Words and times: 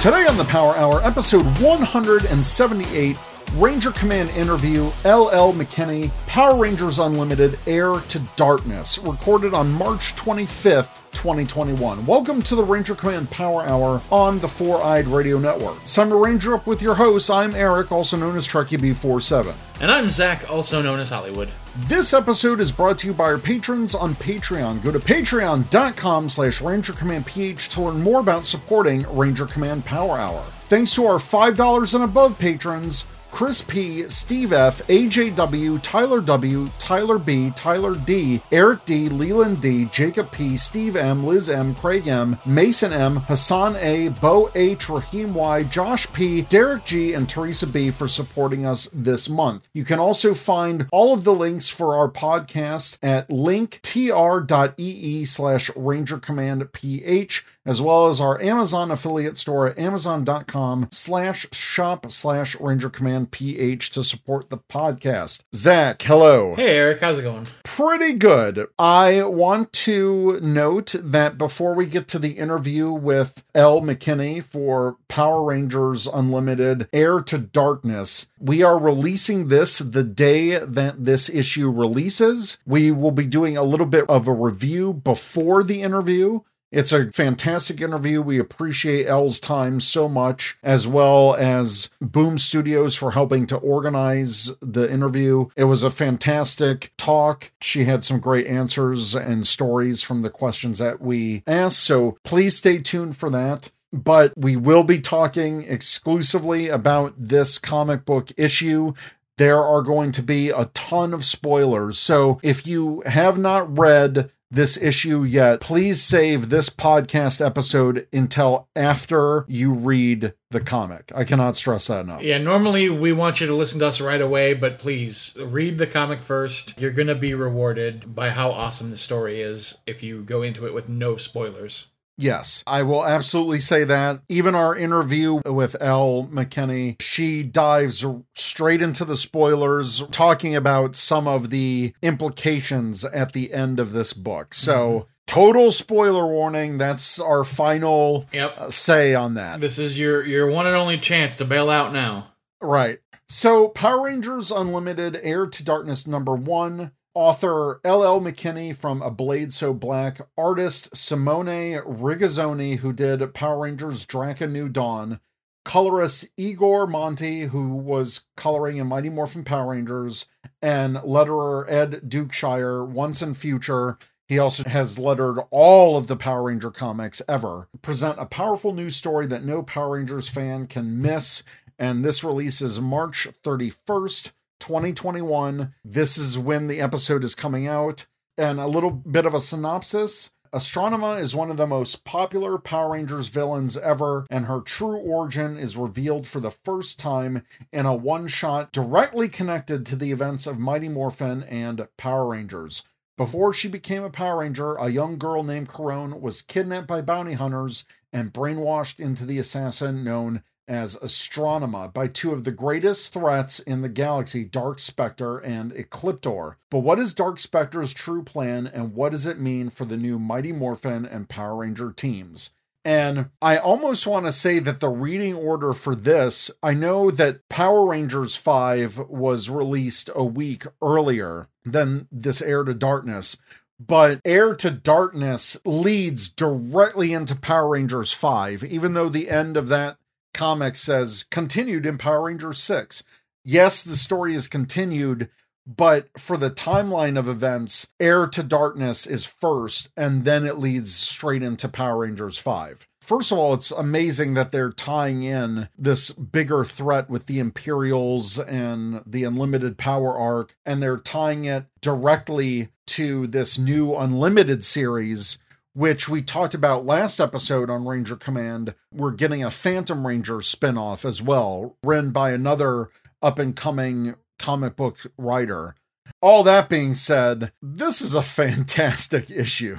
Today 0.00 0.24
on 0.26 0.38
the 0.38 0.46
Power 0.46 0.74
Hour, 0.78 1.02
episode 1.04 1.44
178, 1.60 3.18
Ranger 3.56 3.90
Command 3.90 4.30
interview, 4.30 4.84
LL 5.04 5.52
McKinney, 5.52 6.08
Power 6.28 6.56
Rangers 6.56 7.00
Unlimited, 7.00 7.58
Heir 7.66 7.94
to 7.94 8.20
Darkness, 8.36 8.98
recorded 8.98 9.54
on 9.54 9.72
March 9.72 10.14
25th, 10.14 11.02
2021. 11.10 12.06
Welcome 12.06 12.42
to 12.42 12.54
the 12.54 12.62
Ranger 12.62 12.94
Command 12.94 13.28
Power 13.32 13.64
Hour 13.64 14.00
on 14.12 14.38
the 14.38 14.46
Four 14.46 14.80
Eyed 14.84 15.08
Radio 15.08 15.40
Network. 15.40 15.78
A 15.98 16.06
Ranger 16.06 16.54
Up 16.54 16.68
with 16.68 16.80
your 16.80 16.94
host. 16.94 17.28
I'm 17.28 17.56
Eric, 17.56 17.90
also 17.90 18.16
known 18.16 18.36
as 18.36 18.46
Trekkie 18.46 18.78
B47. 18.78 19.52
And 19.80 19.90
I'm 19.90 20.10
Zach, 20.10 20.48
also 20.48 20.80
known 20.80 21.00
as 21.00 21.10
Hollywood. 21.10 21.50
This 21.74 22.14
episode 22.14 22.60
is 22.60 22.70
brought 22.70 22.98
to 22.98 23.08
you 23.08 23.12
by 23.12 23.24
our 23.24 23.38
patrons 23.38 23.96
on 23.96 24.14
Patreon. 24.14 24.80
Go 24.80 24.92
to 24.92 25.00
patreon.com 25.00 26.28
slash 26.28 26.60
rangercommandph 26.60 27.68
to 27.70 27.82
learn 27.82 28.00
more 28.00 28.20
about 28.20 28.46
supporting 28.46 29.04
Ranger 29.12 29.46
Command 29.46 29.84
Power 29.84 30.18
Hour. 30.18 30.44
Thanks 30.68 30.94
to 30.94 31.04
our 31.06 31.18
$5 31.18 31.94
and 31.94 32.04
above 32.04 32.38
patrons, 32.38 33.08
Chris 33.30 33.62
P, 33.62 34.08
Steve 34.08 34.52
F, 34.52 34.86
AJW, 34.86 35.80
Tyler 35.82 36.20
W, 36.20 36.68
Tyler 36.78 37.18
B, 37.18 37.50
Tyler 37.56 37.94
D, 37.94 38.42
Eric 38.52 38.84
D, 38.84 39.08
Leland 39.08 39.60
D, 39.60 39.86
Jacob 39.86 40.30
P, 40.32 40.56
Steve 40.56 40.96
M, 40.96 41.24
Liz 41.24 41.48
M, 41.48 41.74
Craig 41.74 42.06
M, 42.08 42.38
Mason 42.44 42.92
M, 42.92 43.16
Hassan 43.16 43.76
A, 43.76 44.08
Bo 44.08 44.50
H, 44.54 44.88
Raheem 44.88 45.34
Y, 45.34 45.62
Josh 45.64 46.12
P, 46.12 46.42
Derek 46.42 46.84
G, 46.84 47.12
and 47.12 47.28
Teresa 47.28 47.66
B 47.66 47.90
for 47.90 48.08
supporting 48.08 48.66
us 48.66 48.90
this 48.92 49.28
month. 49.28 49.68
You 49.72 49.84
can 49.84 49.98
also 49.98 50.34
find 50.34 50.86
all 50.92 51.14
of 51.14 51.24
the 51.24 51.34
links 51.34 51.68
for 51.68 51.96
our 51.96 52.10
podcast 52.10 52.98
at 53.02 53.28
linktr.ee 53.28 55.24
slash 55.24 55.70
Ranger 55.76 56.18
Command 56.18 56.72
PH 56.72 57.46
as 57.64 57.80
well 57.80 58.08
as 58.08 58.20
our 58.20 58.40
Amazon 58.40 58.90
affiliate 58.90 59.36
store 59.36 59.68
at 59.68 59.78
amazon.com 59.78 60.88
slash 60.90 61.46
shop 61.52 62.10
slash 62.10 62.58
Ranger 62.60 62.88
Command 62.88 63.30
PH 63.30 63.90
to 63.90 64.02
support 64.02 64.50
the 64.50 64.58
podcast. 64.58 65.42
Zach, 65.54 66.00
hello. 66.02 66.54
Hey, 66.54 66.76
Eric, 66.76 67.00
how's 67.00 67.18
it 67.18 67.22
going? 67.22 67.46
Pretty 67.64 68.14
good. 68.14 68.66
I 68.78 69.22
want 69.24 69.72
to 69.74 70.40
note 70.40 70.94
that 70.98 71.38
before 71.38 71.74
we 71.74 71.86
get 71.86 72.08
to 72.08 72.18
the 72.18 72.32
interview 72.32 72.90
with 72.90 73.44
L. 73.54 73.80
McKinney 73.80 74.42
for 74.42 74.96
Power 75.08 75.44
Rangers 75.44 76.06
Unlimited 76.06 76.88
Heir 76.92 77.20
to 77.22 77.38
Darkness, 77.38 78.30
we 78.38 78.62
are 78.62 78.78
releasing 78.78 79.48
this 79.48 79.78
the 79.78 80.04
day 80.04 80.58
that 80.58 81.04
this 81.04 81.28
issue 81.28 81.70
releases. 81.70 82.58
We 82.66 82.90
will 82.90 83.10
be 83.10 83.26
doing 83.26 83.56
a 83.56 83.62
little 83.62 83.86
bit 83.86 84.04
of 84.08 84.26
a 84.26 84.32
review 84.32 84.92
before 84.92 85.62
the 85.62 85.82
interview. 85.82 86.40
It's 86.72 86.92
a 86.92 87.10
fantastic 87.10 87.80
interview. 87.80 88.22
We 88.22 88.38
appreciate 88.38 89.06
Elle's 89.06 89.40
time 89.40 89.80
so 89.80 90.08
much, 90.08 90.56
as 90.62 90.86
well 90.86 91.34
as 91.34 91.90
Boom 92.00 92.38
Studios 92.38 92.94
for 92.94 93.10
helping 93.12 93.46
to 93.46 93.56
organize 93.56 94.56
the 94.60 94.90
interview. 94.90 95.48
It 95.56 95.64
was 95.64 95.82
a 95.82 95.90
fantastic 95.90 96.92
talk. 96.96 97.50
She 97.60 97.84
had 97.84 98.04
some 98.04 98.20
great 98.20 98.46
answers 98.46 99.14
and 99.16 99.46
stories 99.46 100.02
from 100.02 100.22
the 100.22 100.30
questions 100.30 100.78
that 100.78 101.00
we 101.00 101.42
asked. 101.46 101.80
So 101.80 102.18
please 102.22 102.56
stay 102.56 102.78
tuned 102.78 103.16
for 103.16 103.30
that 103.30 103.70
but 103.92 104.32
we 104.36 104.56
will 104.56 104.84
be 104.84 105.00
talking 105.00 105.64
exclusively 105.64 106.68
about 106.68 107.14
this 107.18 107.58
comic 107.58 108.04
book 108.04 108.30
issue. 108.36 108.92
There 109.36 109.62
are 109.62 109.82
going 109.82 110.12
to 110.12 110.22
be 110.22 110.50
a 110.50 110.66
ton 110.66 111.12
of 111.12 111.24
spoilers. 111.24 111.98
So 111.98 112.38
if 112.42 112.66
you 112.66 113.02
have 113.06 113.38
not 113.38 113.78
read 113.78 114.30
this 114.50 114.76
issue 114.80 115.22
yet, 115.22 115.60
please 115.60 116.02
save 116.02 116.48
this 116.48 116.68
podcast 116.68 117.44
episode 117.44 118.06
until 118.12 118.68
after 118.74 119.44
you 119.48 119.72
read 119.72 120.34
the 120.50 120.60
comic. 120.60 121.12
I 121.14 121.24
cannot 121.24 121.56
stress 121.56 121.86
that 121.86 122.00
enough. 122.00 122.22
Yeah, 122.22 122.38
normally 122.38 122.90
we 122.90 123.12
want 123.12 123.40
you 123.40 123.46
to 123.46 123.54
listen 123.54 123.78
to 123.80 123.86
us 123.86 124.00
right 124.00 124.20
away, 124.20 124.54
but 124.54 124.78
please 124.78 125.34
read 125.38 125.78
the 125.78 125.86
comic 125.86 126.20
first. 126.20 126.80
You're 126.80 126.90
going 126.90 127.08
to 127.08 127.14
be 127.14 127.34
rewarded 127.34 128.14
by 128.14 128.30
how 128.30 128.50
awesome 128.50 128.90
the 128.90 128.96
story 128.96 129.40
is 129.40 129.78
if 129.86 130.02
you 130.02 130.22
go 130.22 130.42
into 130.42 130.66
it 130.66 130.74
with 130.74 130.88
no 130.88 131.16
spoilers. 131.16 131.86
Yes, 132.20 132.62
I 132.66 132.82
will 132.82 133.06
absolutely 133.06 133.60
say 133.60 133.84
that. 133.84 134.20
Even 134.28 134.54
our 134.54 134.76
interview 134.76 135.40
with 135.46 135.74
Elle 135.80 136.28
McKinney, 136.30 137.00
she 137.00 137.42
dives 137.42 138.04
straight 138.34 138.82
into 138.82 139.06
the 139.06 139.16
spoilers, 139.16 140.06
talking 140.08 140.54
about 140.54 140.96
some 140.96 141.26
of 141.26 141.48
the 141.48 141.94
implications 142.02 143.04
at 143.06 143.32
the 143.32 143.54
end 143.54 143.80
of 143.80 143.92
this 143.92 144.12
book. 144.12 144.52
So, 144.52 144.90
mm-hmm. 144.90 145.08
total 145.26 145.72
spoiler 145.72 146.26
warning. 146.26 146.76
That's 146.76 147.18
our 147.18 147.42
final 147.42 148.26
yep. 148.32 148.54
Uh, 148.58 148.70
say 148.70 149.14
on 149.14 149.34
that. 149.34 149.60
This 149.62 149.78
is 149.78 149.98
your 149.98 150.24
your 150.26 150.46
one 150.46 150.66
and 150.66 150.76
only 150.76 150.98
chance 150.98 151.34
to 151.36 151.46
bail 151.46 151.70
out 151.70 151.90
now. 151.92 152.32
Right. 152.60 152.98
So, 153.30 153.68
Power 153.68 154.04
Rangers 154.04 154.50
Unlimited 154.50 155.18
Heir 155.22 155.46
to 155.46 155.64
Darkness 155.64 156.06
number 156.06 156.34
1 156.34 156.90
Author 157.20 157.82
L.L. 157.84 158.18
McKinney 158.18 158.74
from 158.74 159.02
A 159.02 159.10
Blade 159.10 159.52
So 159.52 159.74
Black, 159.74 160.22
artist 160.38 160.96
Simone 160.96 161.74
Ragazzoni, 161.84 162.78
who 162.78 162.94
did 162.94 163.34
Power 163.34 163.58
Rangers 163.58 164.06
Drakkon 164.06 164.52
New 164.52 164.70
Dawn, 164.70 165.20
colorist 165.62 166.30
Igor 166.38 166.86
Monti, 166.86 167.42
who 167.42 167.74
was 167.74 168.28
coloring 168.38 168.78
in 168.78 168.86
Mighty 168.86 169.10
Morphin 169.10 169.44
Power 169.44 169.72
Rangers, 169.72 170.30
and 170.62 170.96
letterer 170.96 171.70
Ed 171.70 172.08
Dukeshire, 172.08 172.88
once 172.88 173.20
in 173.20 173.34
future. 173.34 173.98
He 174.26 174.38
also 174.38 174.64
has 174.64 174.98
lettered 174.98 175.40
all 175.50 175.98
of 175.98 176.06
the 176.06 176.16
Power 176.16 176.44
Ranger 176.44 176.70
comics 176.70 177.20
ever. 177.28 177.68
Present 177.82 178.18
a 178.18 178.24
powerful 178.24 178.72
news 178.72 178.96
story 178.96 179.26
that 179.26 179.44
no 179.44 179.62
Power 179.62 179.96
Rangers 179.96 180.30
fan 180.30 180.66
can 180.66 181.02
miss, 181.02 181.42
and 181.78 182.02
this 182.02 182.24
release 182.24 182.62
is 182.62 182.80
March 182.80 183.28
31st. 183.44 184.32
2021. 184.60 185.74
This 185.84 186.16
is 186.16 186.38
when 186.38 186.68
the 186.68 186.80
episode 186.80 187.24
is 187.24 187.34
coming 187.34 187.66
out. 187.66 188.06
And 188.38 188.60
a 188.60 188.66
little 188.66 188.90
bit 188.90 189.26
of 189.26 189.34
a 189.34 189.40
synopsis. 189.40 190.30
Astronema 190.52 191.20
is 191.20 191.34
one 191.34 191.50
of 191.50 191.56
the 191.56 191.66
most 191.66 192.04
popular 192.04 192.58
Power 192.58 192.92
Rangers 192.92 193.28
villains 193.28 193.76
ever, 193.76 194.26
and 194.30 194.46
her 194.46 194.60
true 194.60 194.96
origin 194.96 195.56
is 195.56 195.76
revealed 195.76 196.26
for 196.26 196.40
the 196.40 196.50
first 196.50 196.98
time 196.98 197.44
in 197.72 197.86
a 197.86 197.94
one 197.94 198.26
shot 198.26 198.72
directly 198.72 199.28
connected 199.28 199.86
to 199.86 199.96
the 199.96 200.10
events 200.10 200.48
of 200.48 200.58
Mighty 200.58 200.88
Morphin 200.88 201.44
and 201.44 201.86
Power 201.96 202.26
Rangers. 202.26 202.82
Before 203.16 203.52
she 203.52 203.68
became 203.68 204.02
a 204.02 204.10
Power 204.10 204.38
Ranger, 204.38 204.74
a 204.76 204.88
young 204.88 205.18
girl 205.18 205.44
named 205.44 205.68
Karone 205.68 206.20
was 206.20 206.42
kidnapped 206.42 206.88
by 206.88 207.00
bounty 207.00 207.34
hunters 207.34 207.84
and 208.12 208.32
brainwashed 208.32 208.98
into 208.98 209.24
the 209.24 209.38
assassin 209.38 210.02
known 210.02 210.42
as 210.70 210.96
Astronema 210.96 211.92
by 211.92 212.06
two 212.06 212.32
of 212.32 212.44
the 212.44 212.52
greatest 212.52 213.12
threats 213.12 213.58
in 213.58 213.82
the 213.82 213.88
galaxy, 213.88 214.44
Dark 214.44 214.78
Spectre 214.78 215.38
and 215.38 215.72
Ecliptor. 215.72 216.54
But 216.70 216.78
what 216.78 217.00
is 217.00 217.12
Dark 217.12 217.40
Spectre's 217.40 217.92
true 217.92 218.22
plan 218.22 218.68
and 218.68 218.94
what 218.94 219.10
does 219.10 219.26
it 219.26 219.40
mean 219.40 219.68
for 219.68 219.84
the 219.84 219.96
new 219.96 220.18
Mighty 220.18 220.52
Morphin 220.52 221.04
and 221.04 221.28
Power 221.28 221.56
Ranger 221.56 221.90
teams? 221.90 222.52
And 222.84 223.30
I 223.42 223.58
almost 223.58 224.06
want 224.06 224.26
to 224.26 224.32
say 224.32 224.58
that 224.60 224.80
the 224.80 224.88
reading 224.88 225.34
order 225.34 225.72
for 225.72 225.94
this, 225.94 226.50
I 226.62 226.72
know 226.72 227.10
that 227.10 227.46
Power 227.48 227.86
Rangers 227.86 228.36
5 228.36 229.10
was 229.10 229.50
released 229.50 230.08
a 230.14 230.24
week 230.24 230.64
earlier 230.80 231.48
than 231.64 232.08
this 232.10 232.40
Heir 232.40 232.64
to 232.64 232.72
Darkness, 232.72 233.36
but 233.78 234.20
Heir 234.26 234.54
to 234.56 234.70
Darkness 234.70 235.58
leads 235.64 236.28
directly 236.28 237.12
into 237.12 237.34
Power 237.34 237.70
Rangers 237.70 238.12
5, 238.12 238.62
even 238.64 238.92
though 238.92 239.08
the 239.08 239.30
end 239.30 239.56
of 239.56 239.68
that 239.68 239.96
comic 240.32 240.76
says 240.76 241.24
continued 241.30 241.86
in 241.86 241.98
Power 241.98 242.22
Rangers 242.22 242.58
6. 242.58 243.02
Yes, 243.44 243.82
the 243.82 243.96
story 243.96 244.34
is 244.34 244.48
continued, 244.48 245.30
but 245.66 246.08
for 246.18 246.36
the 246.36 246.50
timeline 246.50 247.18
of 247.18 247.28
events, 247.28 247.88
Heir 247.98 248.26
to 248.28 248.42
Darkness 248.42 249.06
is 249.06 249.24
first, 249.24 249.88
and 249.96 250.24
then 250.24 250.44
it 250.44 250.58
leads 250.58 250.92
straight 250.94 251.42
into 251.42 251.68
Power 251.68 251.98
Rangers 251.98 252.38
5. 252.38 252.86
First 253.00 253.32
of 253.32 253.38
all, 253.38 253.54
it's 253.54 253.70
amazing 253.70 254.34
that 254.34 254.52
they're 254.52 254.72
tying 254.72 255.22
in 255.22 255.68
this 255.76 256.10
bigger 256.10 256.64
threat 256.64 257.08
with 257.08 257.26
the 257.26 257.38
Imperials 257.38 258.38
and 258.38 259.02
the 259.06 259.24
Unlimited 259.24 259.78
Power 259.78 260.16
arc, 260.16 260.54
and 260.66 260.82
they're 260.82 260.98
tying 260.98 261.44
it 261.44 261.64
directly 261.80 262.68
to 262.88 263.26
this 263.26 263.58
new 263.58 263.96
Unlimited 263.96 264.64
series 264.64 265.38
which 265.74 266.08
we 266.08 266.22
talked 266.22 266.54
about 266.54 266.86
last 266.86 267.20
episode 267.20 267.70
on 267.70 267.86
Ranger 267.86 268.16
Command. 268.16 268.74
We're 268.92 269.12
getting 269.12 269.44
a 269.44 269.50
Phantom 269.50 270.06
Ranger 270.06 270.36
spinoff 270.36 271.04
as 271.04 271.22
well, 271.22 271.76
run 271.82 272.10
by 272.10 272.32
another 272.32 272.90
up 273.22 273.38
and 273.38 273.54
coming 273.54 274.14
comic 274.38 274.76
book 274.76 274.98
writer. 275.16 275.74
All 276.20 276.42
that 276.42 276.68
being 276.68 276.94
said, 276.94 277.52
this 277.62 278.00
is 278.00 278.14
a 278.14 278.22
fantastic 278.22 279.30
issue. 279.30 279.78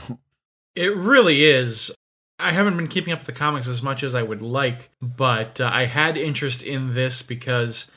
It 0.76 0.96
really 0.96 1.44
is. 1.44 1.92
I 2.40 2.54
haven't 2.54 2.78
been 2.78 2.88
keeping 2.88 3.14
up 3.14 3.20
with 3.20 3.28
the 3.28 3.34
comics 3.34 3.68
as 3.68 3.84
much 3.84 4.02
as 4.02 4.16
I 4.16 4.24
would 4.24 4.42
like, 4.42 4.90
but 5.02 5.62
uh, 5.62 5.70
I 5.72 5.86
had 5.86 6.18
interest 6.18 6.64
in 6.64 6.96
this 6.96 7.22
because 7.22 7.92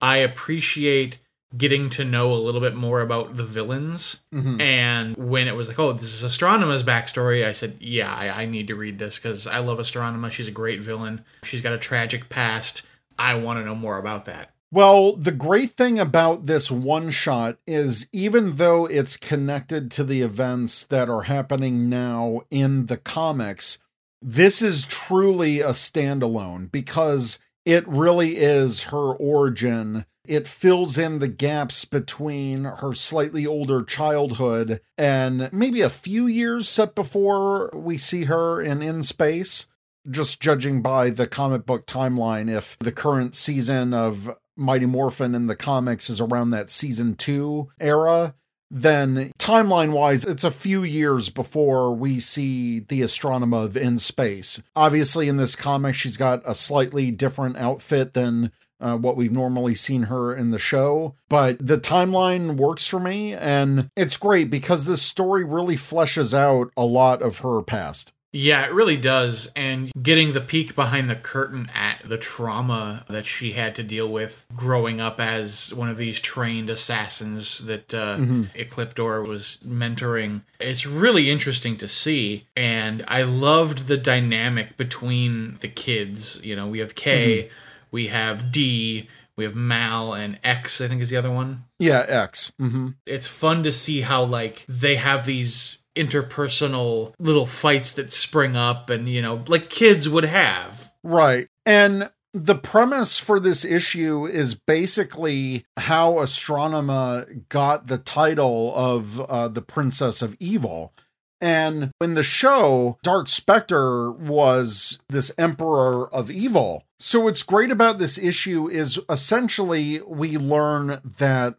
I 0.00 0.18
appreciate 0.18 1.18
getting 1.56 1.90
to 1.90 2.04
know 2.04 2.32
a 2.32 2.36
little 2.36 2.60
bit 2.60 2.76
more 2.76 3.00
about 3.00 3.36
the 3.36 3.42
villains. 3.42 4.20
Mhm. 4.32 4.60
And 4.60 5.16
when 5.16 5.48
it 5.48 5.56
was 5.56 5.68
like, 5.68 5.78
oh, 5.78 5.92
this 5.92 6.22
is 6.22 6.22
Astronema's 6.22 6.84
backstory, 6.84 7.44
I 7.44 7.52
said, 7.52 7.76
yeah, 7.80 8.14
I, 8.14 8.42
I 8.42 8.46
need 8.46 8.68
to 8.68 8.76
read 8.76 8.98
this 8.98 9.18
because 9.18 9.46
I 9.46 9.58
love 9.58 9.78
Astronema. 9.78 10.30
She's 10.30 10.48
a 10.48 10.52
great 10.52 10.80
villain. 10.80 11.24
She's 11.42 11.62
got 11.62 11.72
a 11.72 11.78
tragic 11.78 12.28
past. 12.28 12.82
I 13.18 13.34
want 13.34 13.58
to 13.58 13.64
know 13.64 13.74
more 13.74 13.98
about 13.98 14.26
that. 14.26 14.54
Well, 14.72 15.16
the 15.16 15.32
great 15.32 15.70
thing 15.72 15.98
about 15.98 16.46
this 16.46 16.70
one 16.70 17.10
shot 17.10 17.58
is 17.66 18.08
even 18.12 18.52
though 18.56 18.86
it's 18.86 19.16
connected 19.16 19.90
to 19.92 20.04
the 20.04 20.22
events 20.22 20.84
that 20.84 21.10
are 21.10 21.22
happening 21.22 21.88
now 21.88 22.42
in 22.52 22.86
the 22.86 22.96
comics, 22.96 23.78
this 24.22 24.62
is 24.62 24.86
truly 24.86 25.60
a 25.60 25.70
standalone 25.70 26.70
because 26.70 27.40
it 27.64 27.86
really 27.88 28.36
is 28.36 28.84
her 28.84 29.12
origin. 29.14 30.04
It 30.30 30.46
fills 30.46 30.96
in 30.96 31.18
the 31.18 31.26
gaps 31.26 31.84
between 31.84 32.62
her 32.62 32.94
slightly 32.94 33.44
older 33.44 33.82
childhood 33.82 34.80
and 34.96 35.52
maybe 35.52 35.80
a 35.80 35.90
few 35.90 36.28
years 36.28 36.68
set 36.68 36.94
before 36.94 37.68
we 37.74 37.98
see 37.98 38.26
her 38.26 38.62
in 38.62 38.80
In 38.80 39.02
Space. 39.02 39.66
Just 40.08 40.40
judging 40.40 40.82
by 40.82 41.10
the 41.10 41.26
comic 41.26 41.66
book 41.66 41.84
timeline, 41.84 42.48
if 42.48 42.78
the 42.78 42.92
current 42.92 43.34
season 43.34 43.92
of 43.92 44.36
Mighty 44.56 44.86
Morphin 44.86 45.34
in 45.34 45.48
the 45.48 45.56
comics 45.56 46.08
is 46.08 46.20
around 46.20 46.50
that 46.50 46.70
season 46.70 47.16
two 47.16 47.68
era, 47.80 48.36
then 48.70 49.32
timeline 49.36 49.90
wise, 49.90 50.24
it's 50.24 50.44
a 50.44 50.52
few 50.52 50.84
years 50.84 51.28
before 51.28 51.92
we 51.92 52.20
see 52.20 52.78
the 52.78 53.00
Astronema 53.00 53.64
of 53.64 53.76
In 53.76 53.98
Space. 53.98 54.62
Obviously, 54.76 55.28
in 55.28 55.38
this 55.38 55.56
comic, 55.56 55.96
she's 55.96 56.16
got 56.16 56.40
a 56.44 56.54
slightly 56.54 57.10
different 57.10 57.56
outfit 57.56 58.14
than 58.14 58.52
uh, 58.80 58.96
what 58.96 59.16
we've 59.16 59.32
normally 59.32 59.74
seen 59.74 60.04
her 60.04 60.34
in 60.34 60.50
the 60.50 60.58
show. 60.58 61.14
But 61.28 61.64
the 61.64 61.78
timeline 61.78 62.56
works 62.56 62.86
for 62.86 63.00
me, 63.00 63.34
and 63.34 63.90
it's 63.96 64.16
great 64.16 64.50
because 64.50 64.86
this 64.86 65.02
story 65.02 65.44
really 65.44 65.76
fleshes 65.76 66.34
out 66.34 66.70
a 66.76 66.84
lot 66.84 67.22
of 67.22 67.38
her 67.38 67.62
past. 67.62 68.12
Yeah, 68.32 68.64
it 68.64 68.72
really 68.72 68.96
does. 68.96 69.50
And 69.56 69.90
getting 70.00 70.34
the 70.34 70.40
peek 70.40 70.76
behind 70.76 71.10
the 71.10 71.16
curtain 71.16 71.68
at 71.74 72.00
the 72.04 72.18
trauma 72.18 73.04
that 73.08 73.26
she 73.26 73.52
had 73.52 73.74
to 73.74 73.82
deal 73.82 74.08
with 74.08 74.46
growing 74.54 75.00
up 75.00 75.18
as 75.18 75.74
one 75.74 75.88
of 75.88 75.96
these 75.96 76.20
trained 76.20 76.70
assassins 76.70 77.58
that 77.60 77.92
uh, 77.92 78.18
Ecliptor 78.54 79.26
was 79.26 79.58
mentoring, 79.66 80.42
it's 80.60 80.86
really 80.86 81.28
interesting 81.28 81.76
to 81.78 81.88
see. 81.88 82.46
And 82.56 83.04
I 83.08 83.22
loved 83.22 83.88
the 83.88 83.96
dynamic 83.96 84.76
between 84.76 85.58
the 85.60 85.68
kids. 85.68 86.40
You 86.44 86.54
know, 86.54 86.68
we 86.68 86.78
have 86.78 86.94
K, 86.94 87.50
we 87.90 88.08
have 88.08 88.50
D, 88.52 89.08
we 89.36 89.44
have 89.44 89.54
Mal, 89.54 90.14
and 90.14 90.38
X, 90.44 90.80
I 90.80 90.88
think 90.88 91.00
is 91.02 91.10
the 91.10 91.16
other 91.16 91.30
one 91.30 91.64
Yeah, 91.78 92.04
X. 92.08 92.52
hmm 92.58 92.88
it's 93.06 93.26
fun 93.26 93.62
to 93.62 93.72
see 93.72 94.02
how 94.02 94.24
like 94.24 94.64
they 94.68 94.96
have 94.96 95.26
these 95.26 95.78
interpersonal 95.96 97.12
little 97.18 97.46
fights 97.46 97.92
that 97.92 98.12
spring 98.12 98.56
up 98.56 98.88
and 98.90 99.08
you 99.08 99.20
know 99.20 99.42
like 99.48 99.68
kids 99.68 100.08
would 100.08 100.24
have 100.24 100.90
Right. 101.02 101.48
And 101.64 102.10
the 102.34 102.54
premise 102.54 103.18
for 103.18 103.40
this 103.40 103.64
issue 103.64 104.26
is 104.26 104.54
basically 104.54 105.64
how 105.78 106.14
Astronema 106.14 107.48
got 107.48 107.86
the 107.86 107.98
title 107.98 108.72
of 108.76 109.20
uh, 109.20 109.48
the 109.48 109.62
Princess 109.62 110.22
of 110.22 110.36
Evil. 110.38 110.92
And 111.40 111.90
in 112.00 112.14
the 112.14 112.22
show, 112.22 112.98
Dark 113.02 113.28
Spectre 113.28 114.10
was 114.10 114.98
this 115.08 115.32
Emperor 115.38 116.12
of 116.12 116.30
Evil. 116.30 116.84
So 116.98 117.20
what's 117.20 117.42
great 117.42 117.70
about 117.70 117.98
this 117.98 118.18
issue 118.18 118.68
is 118.68 119.00
essentially 119.08 120.00
we 120.02 120.36
learn 120.36 121.00
that 121.18 121.56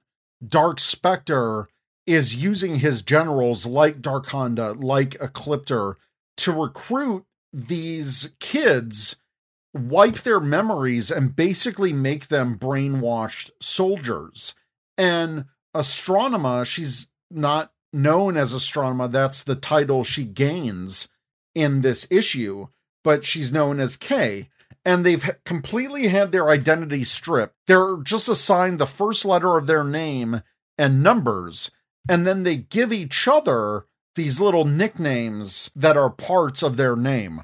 Dark 0.47 0.79
Spectre 0.79 1.67
is 2.05 2.43
using 2.43 2.75
his 2.75 3.01
generals 3.01 3.65
like 3.65 4.01
Darkonda, 4.01 4.81
like 4.83 5.11
Ecliptor, 5.11 5.95
to 6.37 6.51
recruit 6.51 7.25
these 7.51 8.35
kids 8.39 9.15
wipe 9.73 10.17
their 10.17 10.39
memories 10.39 11.11
and 11.11 11.35
basically 11.35 11.93
make 11.93 12.27
them 12.27 12.57
brainwashed 12.57 13.51
soldiers. 13.59 14.53
And 14.97 15.45
Astronema, 15.75 16.65
she's 16.65 17.11
not 17.29 17.70
known 17.93 18.37
as 18.37 18.53
Astronema, 18.53 19.11
that's 19.11 19.43
the 19.43 19.55
title 19.55 20.03
she 20.03 20.23
gains 20.23 21.09
in 21.53 21.81
this 21.81 22.07
issue, 22.11 22.67
but 23.03 23.25
she's 23.25 23.53
known 23.53 23.79
as 23.79 23.97
K. 23.97 24.49
And 24.83 25.05
they've 25.05 25.29
completely 25.45 26.07
had 26.07 26.31
their 26.31 26.49
identity 26.49 27.03
stripped. 27.03 27.55
They're 27.67 27.97
just 27.97 28.27
assigned 28.27 28.79
the 28.79 28.87
first 28.87 29.25
letter 29.25 29.57
of 29.57 29.67
their 29.67 29.83
name 29.83 30.41
and 30.77 31.03
numbers, 31.03 31.69
and 32.09 32.25
then 32.25 32.43
they 32.43 32.55
give 32.55 32.91
each 32.91 33.27
other 33.27 33.85
these 34.15 34.41
little 34.41 34.65
nicknames 34.65 35.69
that 35.75 35.97
are 35.97 36.09
parts 36.09 36.63
of 36.63 36.77
their 36.77 36.95
name. 36.95 37.43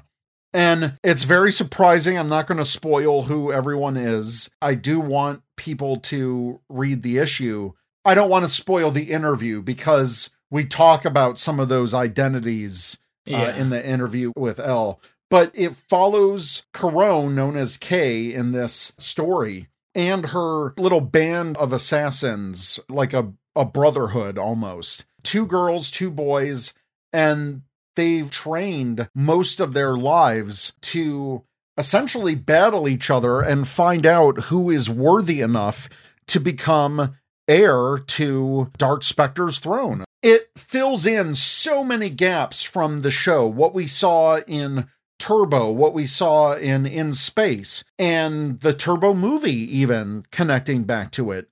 And 0.52 0.98
it's 1.04 1.24
very 1.24 1.52
surprising. 1.52 2.18
I'm 2.18 2.28
not 2.28 2.46
going 2.46 2.58
to 2.58 2.64
spoil 2.64 3.22
who 3.22 3.52
everyone 3.52 3.96
is. 3.96 4.50
I 4.60 4.74
do 4.74 4.98
want 4.98 5.42
people 5.56 5.98
to 5.98 6.60
read 6.68 7.02
the 7.02 7.18
issue. 7.18 7.74
I 8.04 8.14
don't 8.14 8.30
want 8.30 8.44
to 8.44 8.50
spoil 8.50 8.90
the 8.90 9.10
interview 9.10 9.62
because 9.62 10.30
we 10.50 10.64
talk 10.64 11.04
about 11.04 11.38
some 11.38 11.60
of 11.60 11.68
those 11.68 11.92
identities 11.94 12.98
uh, 13.28 13.30
Yeah. 13.32 13.56
in 13.56 13.70
the 13.70 13.86
interview 13.86 14.32
with 14.36 14.58
L. 14.58 15.00
But 15.30 15.50
it 15.54 15.76
follows 15.76 16.66
Karone, 16.72 17.34
known 17.34 17.56
as 17.56 17.76
K, 17.76 18.32
in 18.32 18.52
this 18.52 18.92
story, 18.96 19.68
and 19.94 20.26
her 20.26 20.72
little 20.78 21.02
band 21.02 21.56
of 21.58 21.72
assassins, 21.72 22.80
like 22.88 23.12
a, 23.12 23.32
a 23.54 23.66
brotherhood 23.66 24.38
almost. 24.38 25.04
Two 25.22 25.44
girls, 25.44 25.90
two 25.90 26.10
boys, 26.10 26.72
and 27.12 27.62
they've 27.96 28.30
trained 28.30 29.10
most 29.14 29.60
of 29.60 29.74
their 29.74 29.96
lives 29.96 30.72
to 30.80 31.42
essentially 31.76 32.34
battle 32.34 32.88
each 32.88 33.10
other 33.10 33.40
and 33.40 33.68
find 33.68 34.06
out 34.06 34.44
who 34.44 34.70
is 34.70 34.88
worthy 34.88 35.42
enough 35.42 35.90
to 36.28 36.40
become 36.40 37.16
heir 37.46 37.98
to 37.98 38.70
Dark 38.78 39.04
Spectre's 39.04 39.58
throne. 39.58 40.04
It 40.22 40.50
fills 40.56 41.06
in 41.06 41.34
so 41.34 41.84
many 41.84 42.10
gaps 42.10 42.62
from 42.62 43.02
the 43.02 43.10
show, 43.10 43.46
what 43.46 43.74
we 43.74 43.86
saw 43.86 44.38
in 44.46 44.88
Turbo, 45.18 45.70
what 45.70 45.94
we 45.94 46.06
saw 46.06 46.54
in 46.54 46.86
In 46.86 47.12
Space, 47.12 47.84
and 47.98 48.60
the 48.60 48.72
Turbo 48.72 49.14
movie, 49.14 49.76
even 49.78 50.24
connecting 50.30 50.84
back 50.84 51.10
to 51.12 51.30
it. 51.30 51.48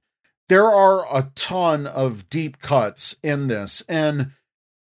There 0.49 0.67
are 0.67 1.05
a 1.13 1.31
ton 1.35 1.87
of 1.87 2.29
deep 2.29 2.61
cuts 2.61 3.17
in 3.23 3.49
this, 3.49 3.83
and 3.89 4.33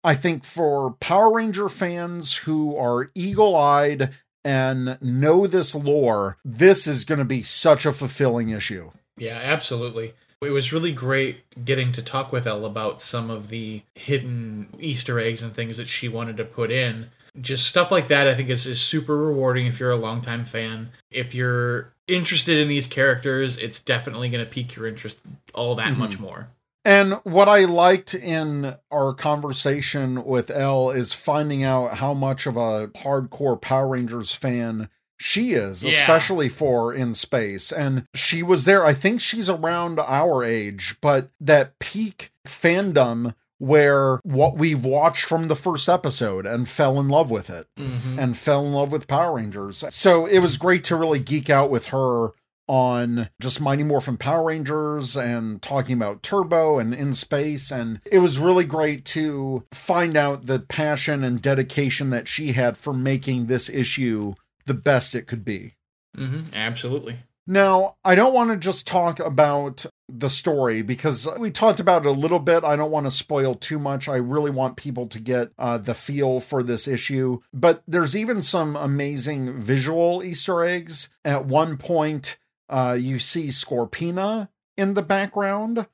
I 0.03 0.15
think 0.15 0.43
for 0.43 0.93
Power 0.93 1.33
Ranger 1.33 1.69
fans 1.69 2.37
who 2.37 2.75
are 2.75 3.11
eagle 3.13 3.55
eyed 3.55 4.11
and 4.43 4.97
know 5.01 5.45
this 5.45 5.75
lore, 5.75 6.37
this 6.43 6.87
is 6.87 7.05
going 7.05 7.19
to 7.19 7.25
be 7.25 7.43
such 7.43 7.85
a 7.85 7.91
fulfilling 7.91 8.49
issue. 8.49 8.91
yeah 9.17 9.39
absolutely 9.43 10.13
it 10.41 10.51
was 10.51 10.73
really 10.73 10.91
great 10.91 11.43
getting 11.63 11.91
to 11.91 12.01
talk 12.01 12.31
with 12.31 12.47
Elle 12.47 12.65
about 12.65 12.99
some 12.99 13.29
of 13.29 13.49
the 13.49 13.83
hidden 13.95 14.69
Easter 14.79 15.19
eggs 15.19 15.43
and 15.43 15.53
things 15.53 15.77
that 15.77 15.87
she 15.87 16.07
wanted 16.07 16.37
to 16.37 16.45
put 16.45 16.71
in. 16.71 17.09
Just 17.39 17.67
stuff 17.67 17.91
like 17.91 18.07
that, 18.09 18.27
I 18.27 18.33
think, 18.33 18.49
is, 18.49 18.65
is 18.67 18.81
super 18.81 19.15
rewarding 19.15 19.67
if 19.67 19.79
you're 19.79 19.91
a 19.91 19.95
longtime 19.95 20.43
fan. 20.43 20.89
If 21.11 21.33
you're 21.33 21.93
interested 22.07 22.57
in 22.57 22.67
these 22.67 22.87
characters, 22.87 23.57
it's 23.57 23.79
definitely 23.79 24.29
going 24.29 24.43
to 24.43 24.49
pique 24.49 24.75
your 24.75 24.87
interest 24.87 25.17
all 25.53 25.75
that 25.75 25.91
mm-hmm. 25.91 25.99
much 25.99 26.19
more. 26.19 26.49
And 26.83 27.13
what 27.23 27.47
I 27.47 27.65
liked 27.65 28.15
in 28.15 28.75
our 28.89 29.13
conversation 29.13 30.25
with 30.25 30.49
Elle 30.49 30.89
is 30.89 31.13
finding 31.13 31.63
out 31.63 31.97
how 31.97 32.13
much 32.13 32.47
of 32.47 32.57
a 32.57 32.87
hardcore 32.87 33.61
Power 33.61 33.89
Rangers 33.89 34.33
fan 34.33 34.89
she 35.21 35.53
is, 35.53 35.83
Yeah. 35.83 35.91
especially 35.91 36.49
for 36.49 36.93
in 36.93 37.13
space. 37.13 37.71
And 37.71 38.05
she 38.13 38.41
was 38.41 38.65
there, 38.65 38.85
I 38.85 38.93
think 38.93 39.21
she's 39.21 39.49
around 39.49 39.99
our 39.99 40.43
age, 40.43 40.97
but 41.01 41.29
that 41.39 41.77
peak 41.79 42.31
fandom 42.47 43.35
where 43.59 44.19
what 44.23 44.57
we've 44.57 44.83
watched 44.83 45.23
from 45.23 45.47
the 45.47 45.55
first 45.55 45.87
episode 45.87 46.47
and 46.47 46.67
fell 46.67 46.99
in 46.99 47.07
love 47.07 47.29
with 47.29 47.47
it 47.51 47.67
mm-hmm. 47.77 48.17
and 48.17 48.35
fell 48.35 48.65
in 48.65 48.73
love 48.73 48.91
with 48.91 49.07
Power 49.07 49.35
Rangers. 49.35 49.83
So 49.91 50.25
it 50.25 50.39
was 50.39 50.57
great 50.57 50.83
to 50.85 50.95
really 50.95 51.19
geek 51.19 51.47
out 51.47 51.69
with 51.69 51.89
her 51.89 52.29
on 52.67 53.29
just 53.39 53.61
Mighty 53.61 53.83
Morphin 53.83 54.17
Power 54.17 54.45
Rangers 54.45 55.15
and 55.15 55.61
talking 55.61 55.93
about 55.93 56.23
Turbo 56.23 56.79
and 56.79 56.93
In 56.93 57.13
Space. 57.13 57.69
And 57.69 57.99
it 58.11 58.19
was 58.19 58.39
really 58.39 58.63
great 58.63 59.05
to 59.05 59.65
find 59.71 60.17
out 60.17 60.47
the 60.47 60.59
passion 60.59 61.23
and 61.23 61.39
dedication 61.39 62.09
that 62.09 62.27
she 62.27 62.53
had 62.53 62.77
for 62.77 62.93
making 62.93 63.45
this 63.45 63.69
issue 63.69 64.33
the 64.71 64.79
best 64.79 65.15
it 65.15 65.27
could 65.27 65.43
be. 65.43 65.75
hmm 66.15 66.43
Absolutely. 66.53 67.17
Now, 67.45 67.95
I 68.05 68.15
don't 68.15 68.33
want 68.33 68.51
to 68.51 68.55
just 68.57 68.87
talk 68.87 69.19
about 69.19 69.85
the 70.07 70.29
story 70.29 70.81
because 70.81 71.27
we 71.37 71.51
talked 71.51 71.81
about 71.81 72.05
it 72.05 72.07
a 72.07 72.11
little 72.11 72.39
bit. 72.39 72.63
I 72.63 72.77
don't 72.77 72.91
want 72.91 73.07
to 73.07 73.11
spoil 73.11 73.55
too 73.55 73.79
much. 73.79 74.07
I 74.07 74.15
really 74.15 74.51
want 74.51 74.77
people 74.77 75.07
to 75.07 75.19
get 75.19 75.51
uh, 75.57 75.77
the 75.77 75.93
feel 75.93 76.39
for 76.39 76.63
this 76.63 76.87
issue. 76.87 77.39
But 77.51 77.83
there's 77.85 78.15
even 78.15 78.41
some 78.41 78.77
amazing 78.77 79.59
visual 79.59 80.23
Easter 80.23 80.63
eggs. 80.63 81.09
At 81.25 81.45
one 81.45 81.75
point, 81.75 82.37
uh, 82.69 82.97
you 82.97 83.19
see 83.19 83.47
Scorpina 83.47 84.47
in 84.77 84.93
the 84.93 85.01
background 85.01 85.87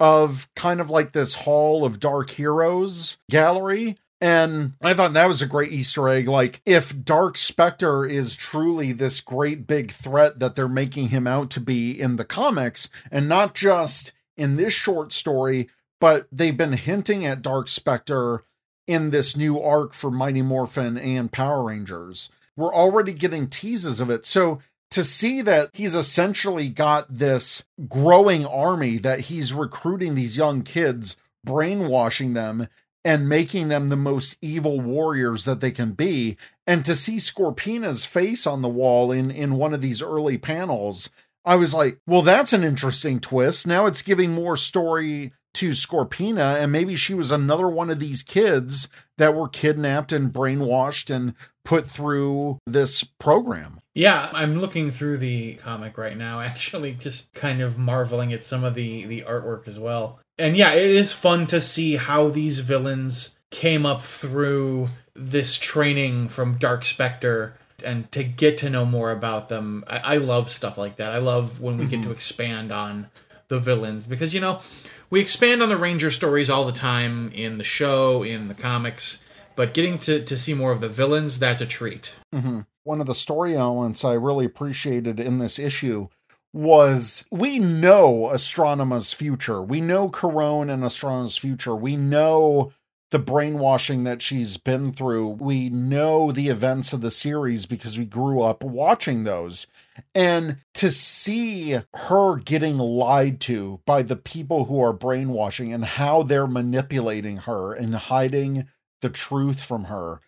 of 0.00 0.48
kind 0.56 0.80
of 0.80 0.90
like 0.90 1.12
this 1.12 1.34
Hall 1.34 1.84
of 1.84 2.00
Dark 2.00 2.30
Heroes 2.30 3.18
gallery. 3.30 3.96
And 4.20 4.72
I 4.80 4.94
thought 4.94 5.12
that 5.12 5.28
was 5.28 5.42
a 5.42 5.46
great 5.46 5.72
Easter 5.72 6.08
egg. 6.08 6.26
Like, 6.26 6.62
if 6.64 7.04
Dark 7.04 7.36
Spectre 7.36 8.06
is 8.06 8.34
truly 8.34 8.92
this 8.92 9.20
great 9.20 9.66
big 9.66 9.90
threat 9.90 10.38
that 10.38 10.54
they're 10.54 10.68
making 10.68 11.08
him 11.08 11.26
out 11.26 11.50
to 11.50 11.60
be 11.60 11.90
in 11.90 12.16
the 12.16 12.24
comics, 12.24 12.88
and 13.10 13.28
not 13.28 13.54
just 13.54 14.12
in 14.36 14.56
this 14.56 14.72
short 14.72 15.12
story, 15.12 15.68
but 16.00 16.28
they've 16.32 16.56
been 16.56 16.72
hinting 16.74 17.26
at 17.26 17.42
Dark 17.42 17.68
Spectre 17.68 18.44
in 18.86 19.10
this 19.10 19.36
new 19.36 19.60
arc 19.60 19.92
for 19.92 20.10
Mighty 20.10 20.42
Morphin 20.42 20.96
and 20.96 21.32
Power 21.32 21.64
Rangers. 21.64 22.30
We're 22.56 22.74
already 22.74 23.12
getting 23.12 23.48
teases 23.48 24.00
of 24.00 24.08
it. 24.08 24.24
So 24.24 24.60
to 24.90 25.04
see 25.04 25.42
that 25.42 25.70
he's 25.74 25.94
essentially 25.94 26.68
got 26.68 27.18
this 27.18 27.64
growing 27.88 28.46
army 28.46 28.98
that 28.98 29.20
he's 29.20 29.52
recruiting 29.52 30.14
these 30.14 30.36
young 30.36 30.62
kids, 30.62 31.16
brainwashing 31.44 32.34
them, 32.34 32.68
and 33.06 33.28
making 33.28 33.68
them 33.68 33.88
the 33.88 33.96
most 33.96 34.36
evil 34.42 34.80
warriors 34.80 35.44
that 35.44 35.60
they 35.60 35.70
can 35.70 35.92
be. 35.92 36.36
And 36.66 36.84
to 36.84 36.96
see 36.96 37.18
Scorpina's 37.18 38.04
face 38.04 38.48
on 38.48 38.62
the 38.62 38.68
wall 38.68 39.12
in, 39.12 39.30
in 39.30 39.54
one 39.54 39.72
of 39.72 39.80
these 39.80 40.02
early 40.02 40.36
panels, 40.38 41.10
I 41.44 41.54
was 41.54 41.72
like, 41.72 42.00
well, 42.04 42.22
that's 42.22 42.52
an 42.52 42.64
interesting 42.64 43.20
twist. 43.20 43.64
Now 43.64 43.86
it's 43.86 44.02
giving 44.02 44.32
more 44.32 44.56
story 44.56 45.32
to 45.54 45.70
Scorpina, 45.70 46.60
and 46.60 46.72
maybe 46.72 46.96
she 46.96 47.14
was 47.14 47.30
another 47.30 47.68
one 47.68 47.90
of 47.90 48.00
these 48.00 48.24
kids 48.24 48.88
that 49.18 49.36
were 49.36 49.48
kidnapped 49.48 50.10
and 50.10 50.32
brainwashed 50.32 51.08
and 51.08 51.34
put 51.64 51.88
through 51.88 52.58
this 52.66 53.04
program. 53.04 53.80
Yeah, 53.94 54.28
I'm 54.32 54.60
looking 54.60 54.90
through 54.90 55.18
the 55.18 55.54
comic 55.54 55.96
right 55.96 56.16
now, 56.16 56.40
actually, 56.40 56.94
just 56.94 57.32
kind 57.34 57.62
of 57.62 57.78
marveling 57.78 58.32
at 58.32 58.42
some 58.42 58.64
of 58.64 58.74
the 58.74 59.06
the 59.06 59.22
artwork 59.22 59.68
as 59.68 59.78
well 59.78 60.18
and 60.38 60.56
yeah, 60.56 60.72
it 60.72 60.90
is 60.90 61.12
fun 61.12 61.46
to 61.48 61.60
see 61.60 61.96
how 61.96 62.28
these 62.28 62.60
villains 62.60 63.36
came 63.50 63.86
up 63.86 64.02
through 64.02 64.88
this 65.14 65.58
training 65.58 66.28
from 66.28 66.58
Dark 66.58 66.84
Spectre 66.84 67.56
and 67.84 68.10
to 68.12 68.24
get 68.24 68.58
to 68.58 68.70
know 68.70 68.84
more 68.84 69.10
about 69.10 69.48
them. 69.48 69.84
I, 69.86 70.14
I 70.14 70.16
love 70.18 70.50
stuff 70.50 70.78
like 70.78 70.96
that. 70.96 71.12
I 71.12 71.18
love 71.18 71.60
when 71.60 71.78
we 71.78 71.84
mm-hmm. 71.84 71.90
get 71.90 72.02
to 72.04 72.10
expand 72.10 72.72
on 72.72 73.08
the 73.48 73.58
villains 73.58 74.06
because, 74.06 74.34
you 74.34 74.40
know, 74.40 74.60
we 75.08 75.20
expand 75.20 75.62
on 75.62 75.68
the 75.68 75.76
Ranger 75.76 76.10
stories 76.10 76.50
all 76.50 76.64
the 76.64 76.72
time 76.72 77.30
in 77.32 77.58
the 77.58 77.64
show, 77.64 78.22
in 78.22 78.48
the 78.48 78.54
comics, 78.54 79.22
but 79.54 79.72
getting 79.72 79.98
to, 80.00 80.22
to 80.22 80.36
see 80.36 80.52
more 80.52 80.72
of 80.72 80.80
the 80.80 80.88
villains, 80.88 81.38
that's 81.38 81.60
a 81.60 81.66
treat. 81.66 82.14
Mm-hmm. 82.34 82.60
One 82.84 83.00
of 83.00 83.06
the 83.06 83.14
story 83.14 83.56
elements 83.56 84.04
I 84.04 84.12
really 84.12 84.44
appreciated 84.44 85.18
in 85.20 85.38
this 85.38 85.58
issue 85.58 86.08
was 86.56 87.26
we 87.30 87.58
know 87.58 88.30
Astronema's 88.32 89.12
future. 89.12 89.62
We 89.62 89.82
know 89.82 90.08
Karone 90.08 90.72
and 90.72 90.82
Astronema's 90.82 91.36
future. 91.36 91.76
We 91.76 91.96
know 91.96 92.72
the 93.10 93.18
brainwashing 93.18 94.04
that 94.04 94.22
she's 94.22 94.56
been 94.56 94.92
through. 94.92 95.28
We 95.28 95.68
know 95.68 96.32
the 96.32 96.48
events 96.48 96.94
of 96.94 97.02
the 97.02 97.10
series 97.10 97.66
because 97.66 97.98
we 97.98 98.06
grew 98.06 98.40
up 98.42 98.64
watching 98.64 99.24
those. 99.24 99.66
And 100.14 100.58
to 100.74 100.90
see 100.90 101.78
her 101.94 102.36
getting 102.36 102.78
lied 102.78 103.38
to 103.42 103.80
by 103.84 104.02
the 104.02 104.16
people 104.16 104.64
who 104.64 104.80
are 104.80 104.92
brainwashing 104.94 105.72
and 105.74 105.84
how 105.84 106.22
they're 106.22 106.46
manipulating 106.46 107.38
her 107.38 107.74
and 107.74 107.94
hiding 107.94 108.66
the 109.02 109.10
truth 109.10 109.62
from 109.62 109.84
her 109.84 110.20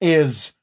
is 0.00 0.54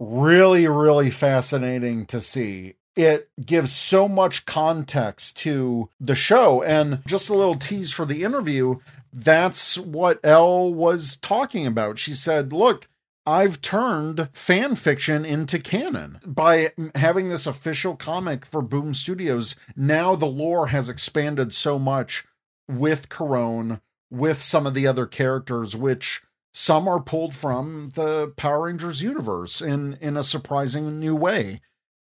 really, 0.00 0.66
really 0.66 1.10
fascinating 1.10 2.04
to 2.06 2.20
see 2.20 2.74
it 2.96 3.30
gives 3.44 3.72
so 3.72 4.08
much 4.08 4.46
context 4.46 5.38
to 5.38 5.88
the 6.00 6.14
show. 6.14 6.62
And 6.62 7.02
just 7.06 7.30
a 7.30 7.34
little 7.34 7.56
tease 7.56 7.92
for 7.92 8.04
the 8.04 8.22
interview 8.24 8.76
that's 9.12 9.76
what 9.76 10.20
Elle 10.24 10.72
was 10.72 11.16
talking 11.16 11.66
about. 11.66 11.98
She 11.98 12.12
said, 12.12 12.52
Look, 12.52 12.88
I've 13.26 13.60
turned 13.60 14.28
fan 14.32 14.74
fiction 14.74 15.24
into 15.24 15.58
canon 15.58 16.18
by 16.24 16.72
having 16.94 17.28
this 17.28 17.46
official 17.46 17.94
comic 17.94 18.44
for 18.46 18.62
Boom 18.62 18.94
Studios. 18.94 19.54
Now 19.76 20.16
the 20.16 20.26
lore 20.26 20.68
has 20.68 20.88
expanded 20.88 21.52
so 21.52 21.78
much 21.78 22.24
with 22.68 23.08
Karone, 23.08 23.80
with 24.10 24.40
some 24.40 24.66
of 24.66 24.74
the 24.74 24.86
other 24.86 25.06
characters, 25.06 25.76
which 25.76 26.22
some 26.54 26.88
are 26.88 27.00
pulled 27.00 27.34
from 27.34 27.90
the 27.94 28.32
Power 28.36 28.62
Rangers 28.62 29.02
universe 29.02 29.60
in 29.60 29.98
in 30.00 30.16
a 30.16 30.22
surprising 30.22 30.98
new 30.98 31.14
way. 31.14 31.60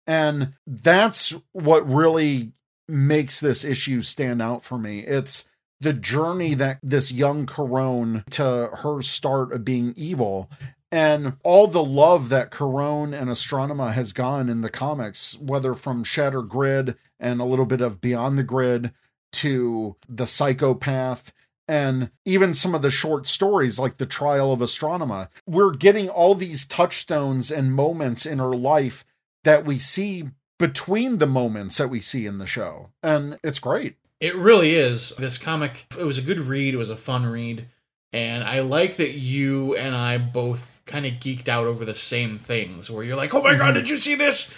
And 0.07 0.55
that's 0.67 1.35
what 1.53 1.89
really 1.89 2.53
makes 2.89 3.41
this 3.41 3.65
issue 3.65 4.03
stand 4.03 4.41
out 4.41 4.63
for 4.63 4.79
me. 4.79 5.01
It's 5.01 5.49
the 5.81 5.93
journey 5.93 6.55
that 6.55 6.79
this 6.83 7.13
young 7.13 7.47
Karone 7.47 8.25
to 8.31 8.71
her 8.83 9.03
start 9.03 9.53
of 9.53 9.65
being 9.65 9.93
evil 9.97 10.51
and 10.93 11.37
all 11.43 11.67
the 11.67 11.85
love 11.85 12.29
that 12.29 12.51
Karone 12.51 13.13
and 13.13 13.29
Astronema 13.29 13.93
has 13.93 14.13
gone 14.13 14.49
in 14.49 14.61
the 14.61 14.71
comics, 14.71 15.37
whether 15.39 15.75
from 15.75 16.05
Shatter 16.05 16.43
Grid 16.43 16.97
and 17.19 17.41
a 17.41 17.45
little 17.45 17.67
bit 17.67 17.81
of 17.81 18.01
Beyond 18.01 18.39
the 18.39 18.45
Grid 18.45 18.93
to 19.33 19.97
the 20.09 20.27
psychopath 20.27 21.33
and 21.69 22.11
even 22.25 22.55
some 22.55 22.75
of 22.75 22.83
the 22.83 22.91
short 22.91 23.27
stories 23.27 23.79
like 23.79 23.97
the 23.97 24.07
trial 24.07 24.53
of 24.53 24.61
Astronema. 24.61 25.29
We're 25.47 25.73
getting 25.73 26.09
all 26.09 26.37
these 26.37 26.65
touchstones 26.67 27.51
and 27.51 27.75
moments 27.75 28.25
in 28.25 28.39
her 28.39 28.55
life 28.55 29.05
that 29.47 29.65
we 29.65 29.79
see 29.79 30.25
between 30.59 31.19
the 31.19 31.27
moments 31.27 31.79
that 31.79 31.89
we 31.89 32.01
see 32.01 32.27
in 32.27 32.39
the 32.39 32.49
show. 32.49 32.91
And 33.01 33.39
it's 33.45 33.61
great. 33.61 33.95
It 34.21 34.35
really 34.35 34.75
is. 34.75 35.11
This 35.19 35.39
comic, 35.39 35.87
it 35.97 36.03
was 36.03 36.19
a 36.19 36.23
good 36.23 36.41
read, 36.41 36.75
it 36.75 36.79
was 36.79 36.91
a 36.91 36.97
fun 36.97 37.25
read. 37.25 37.69
And 38.13 38.43
I 38.43 38.59
like 38.59 38.97
that 38.97 39.13
you 39.13 39.77
and 39.77 39.95
I 39.95 40.19
both 40.19 40.81
kind 40.85 41.07
of 41.07 41.13
geeked 41.13 41.49
out 41.49 41.67
over 41.67 41.85
the 41.85 41.95
same 41.95 42.39
things 42.39 42.91
where 42.91 43.05
you're 43.05 43.17
like, 43.17 43.35
oh 43.35 43.43
my 43.43 43.55
God, 43.55 43.67
mm-hmm. 43.67 43.75
did 43.75 43.89
you 43.89 43.99
see 43.99 44.17
this? 44.17 44.53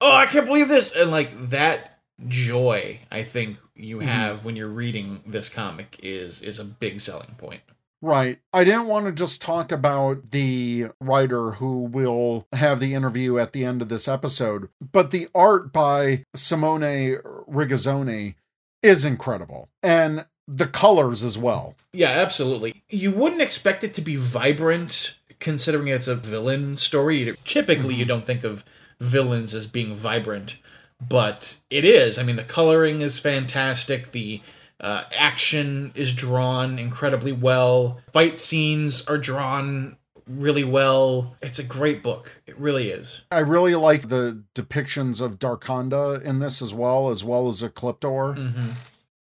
Oh, 0.00 0.12
I 0.12 0.26
can't 0.26 0.46
believe 0.46 0.66
this. 0.66 0.90
And 0.90 1.12
like 1.12 1.50
that 1.50 2.00
joy, 2.26 2.98
I 3.12 3.22
think 3.22 3.58
you 3.76 3.98
mm-hmm. 3.98 4.08
have 4.08 4.38
mm-hmm. 4.38 4.46
when 4.46 4.56
you're 4.56 4.68
reading 4.68 5.22
this 5.24 5.48
comic 5.48 6.00
is 6.02 6.42
is 6.42 6.58
a 6.58 6.64
big 6.64 7.00
selling 7.00 7.36
point. 7.38 7.60
Right. 8.02 8.40
I 8.52 8.64
didn't 8.64 8.88
want 8.88 9.06
to 9.06 9.12
just 9.12 9.40
talk 9.40 9.70
about 9.70 10.32
the 10.32 10.88
writer 11.00 11.52
who 11.52 11.84
will 11.84 12.48
have 12.52 12.80
the 12.80 12.94
interview 12.94 13.38
at 13.38 13.52
the 13.52 13.64
end 13.64 13.80
of 13.80 13.88
this 13.88 14.08
episode, 14.08 14.68
but 14.80 15.12
the 15.12 15.28
art 15.34 15.72
by 15.72 16.24
Simone 16.34 16.82
Ragazzoni 16.82 18.34
is 18.82 19.04
incredible. 19.04 19.68
And 19.84 20.26
the 20.48 20.66
colors 20.66 21.22
as 21.22 21.38
well. 21.38 21.76
Yeah, 21.92 22.08
absolutely. 22.08 22.82
You 22.90 23.12
wouldn't 23.12 23.40
expect 23.40 23.84
it 23.84 23.94
to 23.94 24.02
be 24.02 24.16
vibrant 24.16 25.14
considering 25.38 25.88
it's 25.88 26.08
a 26.08 26.16
villain 26.16 26.76
story. 26.76 27.36
Typically, 27.44 27.90
mm-hmm. 27.90 28.00
you 28.00 28.04
don't 28.04 28.26
think 28.26 28.42
of 28.42 28.64
villains 29.00 29.54
as 29.54 29.68
being 29.68 29.94
vibrant, 29.94 30.58
but 31.00 31.58
it 31.70 31.84
is. 31.84 32.18
I 32.18 32.24
mean, 32.24 32.36
the 32.36 32.42
coloring 32.42 33.00
is 33.00 33.20
fantastic. 33.20 34.10
The 34.10 34.40
uh, 34.82 35.04
action 35.16 35.92
is 35.94 36.12
drawn 36.12 36.78
incredibly 36.78 37.32
well. 37.32 38.00
Fight 38.12 38.40
scenes 38.40 39.06
are 39.06 39.16
drawn 39.16 39.96
really 40.26 40.64
well. 40.64 41.36
It's 41.40 41.58
a 41.58 41.64
great 41.64 42.02
book. 42.02 42.42
It 42.46 42.58
really 42.58 42.90
is. 42.90 43.22
I 43.30 43.40
really 43.40 43.74
like 43.74 44.08
the 44.08 44.42
depictions 44.54 45.20
of 45.20 45.38
Darkonda 45.38 46.20
in 46.22 46.40
this 46.40 46.60
as 46.60 46.74
well, 46.74 47.10
as 47.10 47.22
well 47.22 47.46
as 47.48 47.62
Ecliptor. 47.62 48.36
Mm-hmm. 48.36 48.70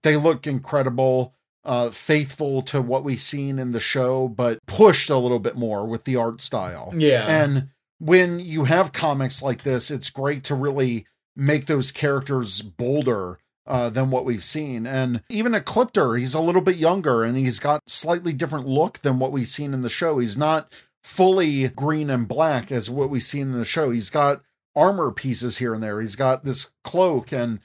They 0.03 0.17
look 0.17 0.47
incredible, 0.47 1.33
uh, 1.65 1.89
faithful 1.89 2.61
to 2.63 2.81
what 2.81 3.03
we've 3.03 3.21
seen 3.21 3.59
in 3.59 3.71
the 3.71 3.79
show, 3.79 4.27
but 4.27 4.59
pushed 4.65 5.09
a 5.09 5.17
little 5.17 5.39
bit 5.39 5.55
more 5.55 5.85
with 5.85 6.05
the 6.05 6.15
art 6.15 6.41
style. 6.41 6.93
Yeah. 6.95 7.25
And 7.25 7.69
when 7.99 8.39
you 8.39 8.65
have 8.65 8.91
comics 8.91 9.41
like 9.41 9.63
this, 9.63 9.89
it's 9.89 10.09
great 10.09 10.43
to 10.45 10.55
really 10.55 11.05
make 11.35 11.65
those 11.65 11.91
characters 11.91 12.61
bolder 12.61 13.39
uh, 13.65 13.89
than 13.89 14.09
what 14.09 14.25
we've 14.25 14.43
seen. 14.43 14.85
And 14.85 15.21
even 15.29 15.53
Ecliptor, 15.53 16.17
he's 16.17 16.33
a 16.33 16.41
little 16.41 16.61
bit 16.61 16.77
younger 16.77 17.23
and 17.23 17.37
he's 17.37 17.59
got 17.59 17.81
slightly 17.87 18.33
different 18.33 18.67
look 18.67 18.99
than 18.99 19.19
what 19.19 19.31
we've 19.31 19.47
seen 19.47 19.73
in 19.73 19.81
the 19.81 19.89
show. 19.89 20.19
He's 20.19 20.37
not 20.37 20.71
fully 21.03 21.67
green 21.69 22.09
and 22.09 22.27
black 22.27 22.71
as 22.71 22.89
what 22.89 23.09
we've 23.09 23.23
seen 23.23 23.51
in 23.53 23.57
the 23.57 23.65
show. 23.65 23.91
He's 23.91 24.09
got 24.09 24.41
armor 24.75 25.11
pieces 25.11 25.57
here 25.57 25.73
and 25.73 25.83
there. 25.83 26.01
He's 26.01 26.15
got 26.15 26.43
this 26.43 26.71
cloak 26.83 27.31
and 27.31 27.59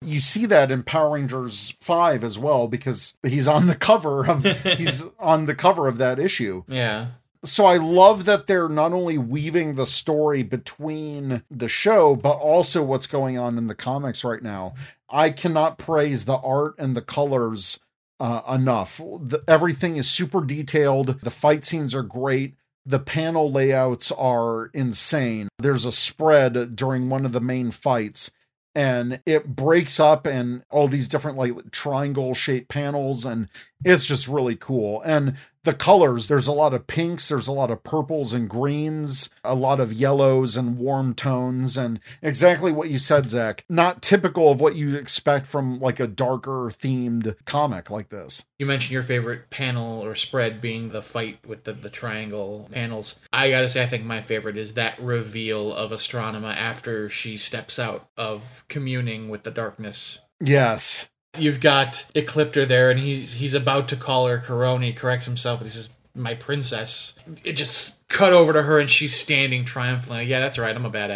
you 0.00 0.20
see 0.20 0.46
that 0.46 0.70
in 0.70 0.84
Power 0.84 1.14
Rangers 1.14 1.74
5 1.80 2.22
as 2.22 2.38
well 2.38 2.68
because 2.68 3.14
he's 3.22 3.48
on 3.48 3.66
the 3.66 3.74
cover 3.74 4.28
of 4.28 4.44
he's 4.62 5.04
on 5.18 5.46
the 5.46 5.54
cover 5.54 5.88
of 5.88 5.98
that 5.98 6.18
issue. 6.18 6.64
Yeah. 6.68 7.06
So 7.44 7.66
I 7.66 7.76
love 7.76 8.24
that 8.24 8.46
they're 8.46 8.68
not 8.68 8.92
only 8.92 9.16
weaving 9.16 9.74
the 9.74 9.86
story 9.86 10.42
between 10.42 11.42
the 11.50 11.68
show, 11.68 12.16
but 12.16 12.36
also 12.36 12.82
what's 12.82 13.06
going 13.06 13.38
on 13.38 13.56
in 13.58 13.68
the 13.68 13.76
comics 13.76 14.24
right 14.24 14.42
now. 14.42 14.74
I 15.10 15.30
cannot 15.30 15.78
praise 15.78 16.24
the 16.24 16.36
art 16.36 16.74
and 16.78 16.96
the 16.96 17.02
colors 17.02 17.80
uh, 18.20 18.42
enough. 18.52 18.98
The, 18.98 19.42
everything 19.48 19.96
is 19.96 20.10
super 20.10 20.44
detailed. 20.44 21.20
The 21.22 21.30
fight 21.30 21.64
scenes 21.64 21.94
are 21.94 22.02
great. 22.02 22.54
The 22.84 22.98
panel 22.98 23.50
layouts 23.50 24.10
are 24.12 24.66
insane. 24.74 25.48
There's 25.58 25.84
a 25.84 25.92
spread 25.92 26.74
during 26.74 27.08
one 27.08 27.24
of 27.24 27.32
the 27.32 27.40
main 27.40 27.70
fights 27.70 28.30
and 28.74 29.20
it 29.26 29.56
breaks 29.56 29.98
up 29.98 30.26
and 30.26 30.62
all 30.70 30.88
these 30.88 31.08
different 31.08 31.36
like 31.36 31.70
triangle 31.70 32.32
shaped 32.32 32.68
panels 32.68 33.24
and 33.24 33.48
it's 33.84 34.06
just 34.06 34.28
really 34.28 34.54
cool 34.54 35.02
and 35.02 35.36
the 35.68 35.74
colors 35.74 36.28
there's 36.28 36.46
a 36.46 36.52
lot 36.52 36.72
of 36.72 36.86
pinks 36.86 37.28
there's 37.28 37.46
a 37.46 37.52
lot 37.52 37.70
of 37.70 37.84
purples 37.84 38.32
and 38.32 38.48
greens 38.48 39.28
a 39.44 39.54
lot 39.54 39.80
of 39.80 39.92
yellows 39.92 40.56
and 40.56 40.78
warm 40.78 41.14
tones 41.14 41.76
and 41.76 42.00
exactly 42.22 42.72
what 42.72 42.88
you 42.88 42.98
said 42.98 43.28
zach. 43.28 43.64
Not 43.68 44.00
typical 44.00 44.50
of 44.50 44.60
what 44.60 44.76
you 44.76 44.96
expect 44.96 45.46
from 45.46 45.78
like 45.78 46.00
a 46.00 46.06
darker 46.06 46.70
themed 46.70 47.36
comic 47.44 47.90
like 47.90 48.08
this. 48.08 48.46
You 48.58 48.66
mentioned 48.66 48.92
your 48.92 49.02
favorite 49.02 49.50
panel 49.50 50.02
or 50.02 50.14
spread 50.14 50.60
being 50.60 50.90
the 50.90 51.02
fight 51.02 51.38
with 51.46 51.64
the, 51.64 51.72
the 51.72 51.90
triangle 51.90 52.68
panels. 52.72 53.16
I 53.32 53.50
gotta 53.50 53.68
say 53.68 53.82
i 53.82 53.86
think 53.86 54.04
my 54.04 54.20
favorite 54.20 54.56
is 54.56 54.74
that 54.74 54.98
reveal 55.00 55.74
of 55.74 55.90
astronema 55.90 56.54
after 56.56 57.08
she 57.08 57.36
steps 57.36 57.78
out 57.78 58.08
of 58.16 58.64
communing 58.68 59.28
with 59.28 59.42
the 59.42 59.50
darkness. 59.50 60.20
Yes 60.40 61.08
You've 61.38 61.60
got 61.60 62.04
Ecliptor 62.14 62.66
there, 62.66 62.90
and 62.90 62.98
he's 62.98 63.34
he's 63.34 63.54
about 63.54 63.88
to 63.88 63.96
call 63.96 64.26
her 64.26 64.38
Corona. 64.38 64.86
He 64.86 64.92
corrects 64.92 65.26
himself, 65.26 65.60
and 65.60 65.68
he 65.68 65.74
says, 65.74 65.90
"My 66.14 66.34
princess." 66.34 67.14
It 67.44 67.52
just 67.52 68.06
cut 68.08 68.32
over 68.32 68.52
to 68.52 68.62
her, 68.62 68.78
and 68.78 68.90
she's 68.90 69.14
standing 69.14 69.64
triumphantly. 69.64 70.24
Yeah, 70.24 70.40
that's 70.40 70.58
right. 70.58 70.74
I'm 70.74 70.84
a 70.84 70.90
badass. 70.90 71.14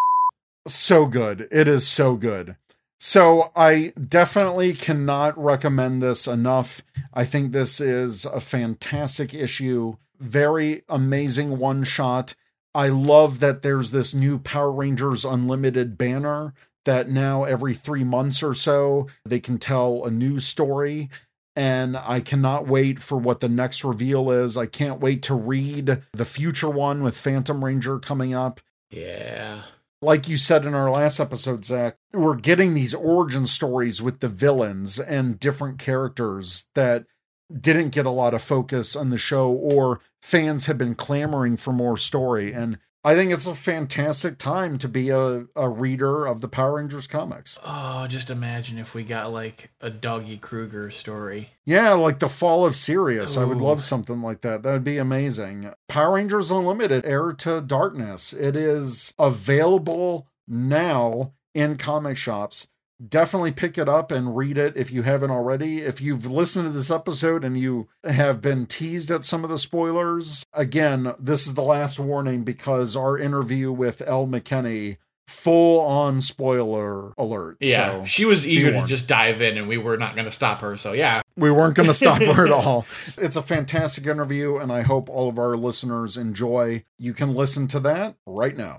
So 0.66 1.06
good. 1.06 1.48
It 1.50 1.66
is 1.66 1.86
so 1.86 2.14
good. 2.16 2.56
So 3.00 3.50
I 3.56 3.92
definitely 3.96 4.74
cannot 4.74 5.36
recommend 5.36 6.00
this 6.00 6.28
enough. 6.28 6.82
I 7.12 7.24
think 7.24 7.50
this 7.50 7.80
is 7.80 8.24
a 8.24 8.38
fantastic 8.38 9.34
issue. 9.34 9.96
Very 10.20 10.84
amazing 10.88 11.58
one 11.58 11.82
shot. 11.82 12.36
I 12.74 12.88
love 12.88 13.40
that 13.40 13.62
there's 13.62 13.90
this 13.90 14.14
new 14.14 14.38
Power 14.38 14.70
Rangers 14.70 15.24
Unlimited 15.24 15.98
banner 15.98 16.54
that 16.84 17.08
now 17.08 17.44
every 17.44 17.74
three 17.74 18.04
months 18.04 18.42
or 18.42 18.54
so 18.54 19.06
they 19.24 19.40
can 19.40 19.58
tell 19.58 20.04
a 20.04 20.10
new 20.10 20.40
story 20.40 21.10
and 21.54 21.96
I 21.96 22.20
cannot 22.20 22.66
wait 22.66 22.98
for 23.00 23.18
what 23.18 23.40
the 23.40 23.48
next 23.48 23.84
reveal 23.84 24.30
is. 24.30 24.56
I 24.56 24.66
can't 24.66 25.00
wait 25.00 25.22
to 25.24 25.34
read 25.34 26.02
the 26.12 26.24
future 26.24 26.70
one 26.70 27.02
with 27.02 27.16
Phantom 27.16 27.64
Ranger 27.64 27.98
coming 27.98 28.34
up. 28.34 28.60
Yeah. 28.90 29.62
Like 30.00 30.28
you 30.28 30.36
said 30.36 30.64
in 30.64 30.74
our 30.74 30.90
last 30.90 31.20
episode, 31.20 31.64
Zach, 31.64 31.96
we're 32.12 32.36
getting 32.36 32.74
these 32.74 32.94
origin 32.94 33.46
stories 33.46 34.02
with 34.02 34.20
the 34.20 34.28
villains 34.28 34.98
and 34.98 35.38
different 35.38 35.78
characters 35.78 36.66
that 36.74 37.04
didn't 37.52 37.90
get 37.90 38.06
a 38.06 38.10
lot 38.10 38.34
of 38.34 38.42
focus 38.42 38.96
on 38.96 39.10
the 39.10 39.18
show 39.18 39.50
or 39.50 40.00
fans 40.20 40.66
have 40.66 40.78
been 40.78 40.94
clamoring 40.94 41.56
for 41.56 41.72
more 41.72 41.96
story. 41.96 42.52
And 42.52 42.78
I 43.04 43.16
think 43.16 43.32
it's 43.32 43.48
a 43.48 43.54
fantastic 43.56 44.38
time 44.38 44.78
to 44.78 44.88
be 44.88 45.08
a, 45.08 45.46
a 45.56 45.68
reader 45.68 46.24
of 46.24 46.40
the 46.40 46.46
Power 46.46 46.76
Rangers 46.76 47.08
comics. 47.08 47.58
Oh, 47.64 48.06
just 48.06 48.30
imagine 48.30 48.78
if 48.78 48.94
we 48.94 49.02
got 49.02 49.32
like 49.32 49.70
a 49.80 49.90
Doggy 49.90 50.36
Kruger 50.36 50.88
story. 50.90 51.50
Yeah, 51.64 51.94
like 51.94 52.20
the 52.20 52.28
fall 52.28 52.64
of 52.64 52.76
Sirius. 52.76 53.36
Ooh. 53.36 53.40
I 53.40 53.44
would 53.44 53.60
love 53.60 53.82
something 53.82 54.22
like 54.22 54.42
that. 54.42 54.62
That 54.62 54.72
would 54.72 54.84
be 54.84 54.98
amazing. 54.98 55.72
Power 55.88 56.14
Rangers 56.14 56.52
Unlimited, 56.52 57.04
Heir 57.04 57.32
to 57.32 57.60
Darkness. 57.60 58.32
It 58.32 58.54
is 58.54 59.14
available 59.18 60.28
now 60.46 61.32
in 61.54 61.76
comic 61.76 62.16
shops 62.16 62.68
definitely 63.08 63.52
pick 63.52 63.78
it 63.78 63.88
up 63.88 64.10
and 64.10 64.36
read 64.36 64.58
it 64.58 64.76
if 64.76 64.90
you 64.90 65.02
haven't 65.02 65.30
already. 65.30 65.78
If 65.82 66.00
you've 66.00 66.30
listened 66.30 66.66
to 66.66 66.72
this 66.72 66.90
episode 66.90 67.44
and 67.44 67.58
you 67.58 67.88
have 68.04 68.40
been 68.40 68.66
teased 68.66 69.10
at 69.10 69.24
some 69.24 69.44
of 69.44 69.50
the 69.50 69.58
spoilers, 69.58 70.44
again, 70.52 71.14
this 71.18 71.46
is 71.46 71.54
the 71.54 71.62
last 71.62 71.98
warning 71.98 72.44
because 72.44 72.96
our 72.96 73.18
interview 73.18 73.72
with 73.72 74.02
Elle 74.02 74.26
McKinney 74.26 74.98
full 75.26 75.80
on 75.80 76.20
spoiler 76.20 77.12
alert. 77.16 77.56
Yeah, 77.60 78.00
so 78.00 78.04
she 78.04 78.24
was 78.24 78.46
eager 78.46 78.72
to 78.72 78.86
just 78.86 79.08
dive 79.08 79.40
in, 79.40 79.56
and 79.56 79.66
we 79.66 79.78
were 79.78 79.96
not 79.96 80.14
going 80.14 80.26
to 80.26 80.30
stop 80.30 80.60
her. 80.60 80.76
So 80.76 80.92
yeah, 80.92 81.22
we 81.36 81.50
weren't 81.50 81.74
going 81.74 81.88
to 81.88 81.94
stop 81.94 82.20
her 82.22 82.46
at 82.46 82.52
all. 82.52 82.86
It's 83.18 83.36
a 83.36 83.42
fantastic 83.42 84.06
interview, 84.06 84.58
and 84.58 84.70
I 84.70 84.82
hope 84.82 85.08
all 85.08 85.28
of 85.28 85.38
our 85.38 85.56
listeners 85.56 86.16
enjoy. 86.16 86.84
You 86.98 87.14
can 87.14 87.34
listen 87.34 87.66
to 87.68 87.80
that 87.80 88.16
right 88.26 88.56
now. 88.56 88.78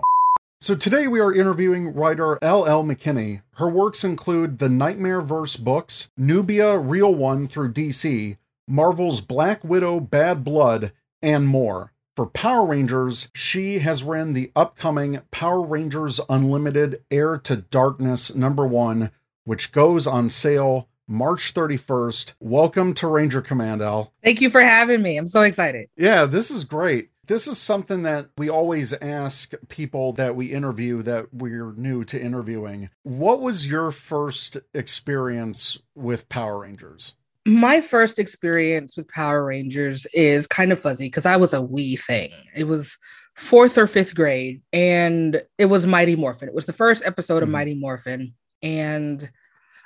So 0.64 0.74
today 0.74 1.06
we 1.06 1.20
are 1.20 1.30
interviewing 1.30 1.92
writer 1.92 2.38
L.L. 2.40 2.84
McKinney. 2.84 3.42
Her 3.56 3.68
works 3.68 4.02
include 4.02 4.60
the 4.60 4.70
Nightmare 4.70 5.20
Verse 5.20 5.58
books, 5.58 6.10
Nubia 6.16 6.78
Real 6.78 7.14
One 7.14 7.46
through 7.46 7.74
DC, 7.74 8.38
Marvel's 8.66 9.20
Black 9.20 9.62
Widow 9.62 10.00
Bad 10.00 10.42
Blood, 10.42 10.92
and 11.20 11.46
more. 11.46 11.92
For 12.16 12.24
Power 12.24 12.64
Rangers, 12.64 13.30
she 13.34 13.80
has 13.80 14.02
written 14.02 14.32
the 14.32 14.52
upcoming 14.56 15.20
Power 15.30 15.60
Rangers 15.60 16.18
Unlimited 16.30 17.02
Heir 17.10 17.36
to 17.40 17.56
Darkness 17.56 18.34
number 18.34 18.66
one, 18.66 19.10
which 19.44 19.70
goes 19.70 20.06
on 20.06 20.30
sale 20.30 20.88
March 21.06 21.52
31st. 21.52 22.32
Welcome 22.40 22.94
to 22.94 23.06
Ranger 23.06 23.42
Command, 23.42 23.82
Al. 23.82 24.14
Thank 24.24 24.40
you 24.40 24.48
for 24.48 24.62
having 24.62 25.02
me. 25.02 25.18
I'm 25.18 25.26
so 25.26 25.42
excited. 25.42 25.90
Yeah, 25.94 26.24
this 26.24 26.50
is 26.50 26.64
great. 26.64 27.10
This 27.26 27.46
is 27.46 27.58
something 27.58 28.02
that 28.02 28.28
we 28.36 28.50
always 28.50 28.92
ask 28.94 29.54
people 29.68 30.12
that 30.12 30.36
we 30.36 30.46
interview 30.46 31.02
that 31.02 31.32
we're 31.32 31.72
new 31.72 32.04
to 32.04 32.20
interviewing. 32.20 32.90
What 33.02 33.40
was 33.40 33.66
your 33.66 33.90
first 33.92 34.58
experience 34.74 35.78
with 35.94 36.28
Power 36.28 36.60
Rangers? 36.60 37.14
My 37.46 37.80
first 37.80 38.18
experience 38.18 38.96
with 38.96 39.08
Power 39.08 39.44
Rangers 39.44 40.06
is 40.12 40.46
kind 40.46 40.72
of 40.72 40.80
fuzzy 40.80 41.06
because 41.06 41.26
I 41.26 41.36
was 41.36 41.54
a 41.54 41.62
wee 41.62 41.96
thing. 41.96 42.32
It 42.54 42.64
was 42.64 42.98
fourth 43.34 43.78
or 43.78 43.86
fifth 43.86 44.14
grade, 44.14 44.62
and 44.72 45.42
it 45.58 45.66
was 45.66 45.86
Mighty 45.86 46.16
Morphin. 46.16 46.48
It 46.48 46.54
was 46.54 46.66
the 46.66 46.72
first 46.72 47.04
episode 47.04 47.36
mm-hmm. 47.36 47.42
of 47.44 47.48
Mighty 47.50 47.74
Morphin, 47.74 48.34
and 48.62 49.28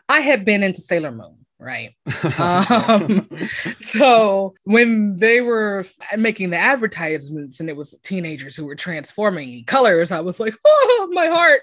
I 0.09 0.20
had 0.20 0.44
been 0.44 0.62
into 0.62 0.81
Sailor 0.81 1.12
Moon 1.12 1.46
right? 1.59 1.94
um, 2.38 3.29
so 3.81 4.55
when 4.64 5.16
they 5.16 5.40
were 5.40 5.85
making 6.16 6.51
the 6.51 6.57
advertisements 6.57 7.61
and 7.61 7.68
it 7.68 7.77
was 7.77 7.94
teenagers 8.03 8.57
who 8.57 8.64
were 8.64 8.77
transforming 8.77 9.64
colors, 9.64 10.12
I 10.12 10.21
was 10.21 10.40
like, 10.40 10.55
oh, 10.64 11.09
my 11.12 11.27
heart. 11.27 11.62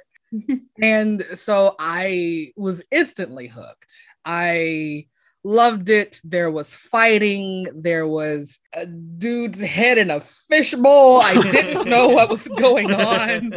and 0.81 1.25
so 1.35 1.75
I 1.79 2.51
was 2.55 2.83
instantly 2.91 3.47
hooked. 3.47 3.93
I 4.25 5.07
loved 5.43 5.89
it. 5.89 6.19
There 6.23 6.49
was 6.49 6.73
fighting. 6.73 7.67
There 7.73 8.07
was 8.07 8.59
a 8.73 8.85
dude's 8.87 9.61
head 9.61 9.97
in 9.97 10.09
a 10.09 10.19
fishbowl. 10.19 11.21
I 11.21 11.39
didn't 11.39 11.87
know 11.87 12.09
what 12.09 12.29
was 12.29 12.47
going 12.47 12.91
on, 12.91 13.51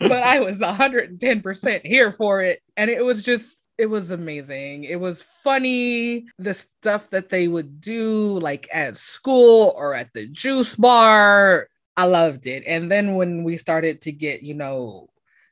but 0.00 0.22
I 0.24 0.40
was 0.40 0.58
110% 0.58 1.86
here 1.86 2.12
for 2.12 2.42
it. 2.42 2.60
And 2.76 2.90
it 2.90 3.04
was 3.04 3.22
just 3.22 3.59
it 3.80 3.88
was 3.88 4.10
amazing. 4.10 4.84
It 4.84 5.00
was 5.00 5.22
funny. 5.22 6.26
The 6.38 6.52
stuff 6.54 7.08
that 7.10 7.30
they 7.30 7.48
would 7.48 7.80
do, 7.80 8.38
like 8.38 8.68
at 8.72 8.98
school 8.98 9.74
or 9.74 9.94
at 9.94 10.12
the 10.12 10.26
juice 10.26 10.76
bar, 10.76 11.68
I 11.96 12.04
loved 12.04 12.46
it. 12.46 12.62
And 12.66 12.92
then 12.92 13.14
when 13.14 13.42
we 13.42 13.56
started 13.56 14.02
to 14.02 14.12
get, 14.12 14.42
you 14.42 14.54
know, 14.54 15.08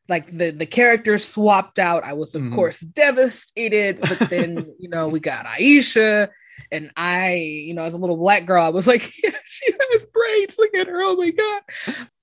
like 0.08 0.36
the 0.36 0.50
the 0.50 0.66
characters 0.66 1.26
swapped 1.26 1.78
out, 1.78 2.04
I 2.04 2.12
was 2.12 2.34
of 2.34 2.42
mm-hmm. 2.42 2.54
course 2.54 2.80
devastated. 2.80 4.00
But 4.00 4.18
then, 4.30 4.74
you 4.78 4.90
know, 4.90 5.08
we 5.08 5.20
got 5.20 5.46
Aisha 5.46 6.28
and 6.70 6.90
I, 6.96 7.34
you 7.34 7.74
know, 7.74 7.82
as 7.82 7.94
a 7.94 7.98
little 7.98 8.16
black 8.16 8.46
girl, 8.46 8.64
I 8.64 8.68
was 8.68 8.86
like, 8.86 9.12
yeah, 9.22 9.30
she 9.46 9.66
has 9.92 10.06
braids. 10.06 10.58
Look 10.58 10.74
at 10.74 10.86
her. 10.86 11.02
Oh 11.02 11.16
my 11.16 11.30
God. 11.30 11.62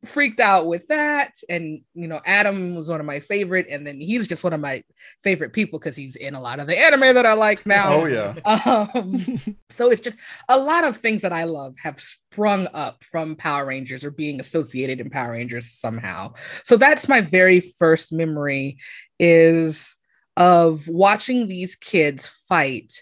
Freaked 0.05 0.39
out 0.39 0.67
with 0.67 0.87
that. 0.87 1.33
And, 1.49 1.81
you 1.93 2.07
know, 2.07 2.21
Adam 2.25 2.75
was 2.75 2.89
one 2.89 2.99
of 2.99 3.05
my 3.05 3.19
favorite. 3.19 3.67
And 3.69 3.85
then 3.85 3.99
he's 3.99 4.27
just 4.27 4.43
one 4.43 4.53
of 4.53 4.59
my 4.59 4.83
favorite 5.23 5.53
people 5.53 5.79
because 5.79 5.95
he's 5.95 6.15
in 6.15 6.35
a 6.35 6.41
lot 6.41 6.59
of 6.59 6.67
the 6.67 6.77
anime 6.77 7.15
that 7.15 7.25
I 7.25 7.33
like 7.33 7.65
now. 7.65 8.01
Oh, 8.01 8.05
yeah. 8.05 8.35
Um, 8.65 9.57
so 9.69 9.91
it's 9.91 10.01
just 10.01 10.17
a 10.49 10.57
lot 10.57 10.83
of 10.83 10.97
things 10.97 11.21
that 11.21 11.33
I 11.33 11.43
love 11.43 11.75
have 11.81 11.99
sprung 12.01 12.67
up 12.73 13.03
from 13.03 13.35
Power 13.35 13.65
Rangers 13.65 14.03
or 14.03 14.11
being 14.11 14.39
associated 14.39 14.99
in 14.99 15.09
Power 15.09 15.31
Rangers 15.31 15.71
somehow. 15.71 16.33
So 16.63 16.77
that's 16.77 17.07
my 17.07 17.21
very 17.21 17.59
first 17.59 18.11
memory 18.11 18.77
is 19.19 19.95
of 20.37 20.87
watching 20.87 21.47
these 21.47 21.75
kids 21.75 22.27
fight 22.27 23.01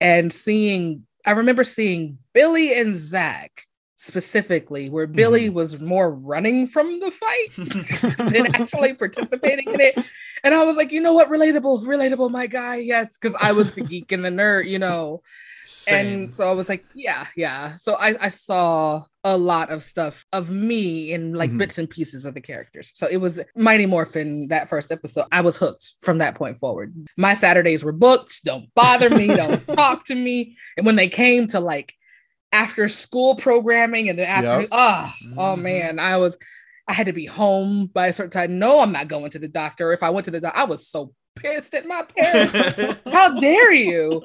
and 0.00 0.32
seeing 0.32 1.06
I 1.24 1.32
remember 1.32 1.64
seeing 1.64 2.18
Billy 2.32 2.78
and 2.78 2.96
Zach 2.96 3.66
specifically, 3.96 4.88
where 4.88 5.06
Billy 5.06 5.46
mm-hmm. 5.46 5.54
was 5.54 5.80
more 5.80 6.10
running 6.10 6.66
from 6.66 7.00
the 7.00 7.10
fight 7.10 8.16
than 8.32 8.54
actually 8.54 8.94
participating 8.94 9.68
in 9.74 9.80
it. 9.80 9.98
And 10.42 10.54
I 10.54 10.64
was 10.64 10.76
like, 10.76 10.92
you 10.92 11.00
know 11.00 11.12
what, 11.12 11.28
relatable, 11.28 11.82
relatable, 11.82 12.30
my 12.30 12.46
guy, 12.46 12.76
yes, 12.76 13.18
because 13.18 13.36
I 13.40 13.52
was 13.52 13.74
the 13.74 13.82
geek 13.82 14.12
and 14.12 14.24
the 14.24 14.30
nerd, 14.30 14.68
you 14.68 14.78
know. 14.78 15.22
And 15.90 16.30
so 16.30 16.48
I 16.48 16.52
was 16.52 16.68
like, 16.68 16.84
yeah, 16.94 17.26
yeah. 17.36 17.76
So 17.76 17.94
I, 17.94 18.16
I 18.26 18.28
saw 18.28 19.04
a 19.24 19.36
lot 19.36 19.70
of 19.70 19.84
stuff 19.84 20.24
of 20.32 20.50
me 20.50 21.12
in 21.12 21.34
like 21.34 21.50
mm-hmm. 21.50 21.58
bits 21.58 21.78
and 21.78 21.88
pieces 21.88 22.24
of 22.24 22.34
the 22.34 22.40
characters. 22.40 22.90
So 22.94 23.06
it 23.06 23.18
was 23.18 23.40
Mighty 23.56 23.86
Morphin 23.86 24.48
that 24.48 24.68
first 24.68 24.90
episode. 24.92 25.26
I 25.32 25.40
was 25.40 25.56
hooked 25.56 25.94
from 26.00 26.18
that 26.18 26.34
point 26.34 26.56
forward. 26.56 26.94
My 27.16 27.34
Saturdays 27.34 27.84
were 27.84 27.92
booked. 27.92 28.44
Don't 28.44 28.72
bother 28.74 29.10
me. 29.10 29.26
don't 29.26 29.66
talk 29.74 30.04
to 30.06 30.14
me. 30.14 30.56
And 30.76 30.86
when 30.86 30.96
they 30.96 31.08
came 31.08 31.46
to 31.48 31.60
like 31.60 31.94
after 32.52 32.88
school 32.88 33.36
programming 33.36 34.08
and 34.08 34.18
then 34.18 34.26
after, 34.26 34.62
yep. 34.62 34.68
oh, 34.72 35.12
mm-hmm. 35.24 35.38
oh 35.38 35.56
man, 35.56 35.98
I 35.98 36.16
was 36.16 36.36
I 36.88 36.94
had 36.94 37.06
to 37.06 37.12
be 37.12 37.26
home 37.26 37.90
by 37.92 38.06
a 38.06 38.12
certain 38.12 38.30
time. 38.30 38.58
No, 38.58 38.80
I'm 38.80 38.92
not 38.92 39.08
going 39.08 39.30
to 39.32 39.38
the 39.38 39.48
doctor. 39.48 39.92
If 39.92 40.02
I 40.02 40.10
went 40.10 40.24
to 40.24 40.30
the 40.30 40.40
doctor, 40.40 40.58
I 40.58 40.64
was 40.64 40.88
so 40.88 41.12
pissed 41.36 41.74
at 41.74 41.86
my 41.86 42.02
parents. 42.02 43.02
How 43.12 43.38
dare 43.38 43.72
you? 43.72 44.22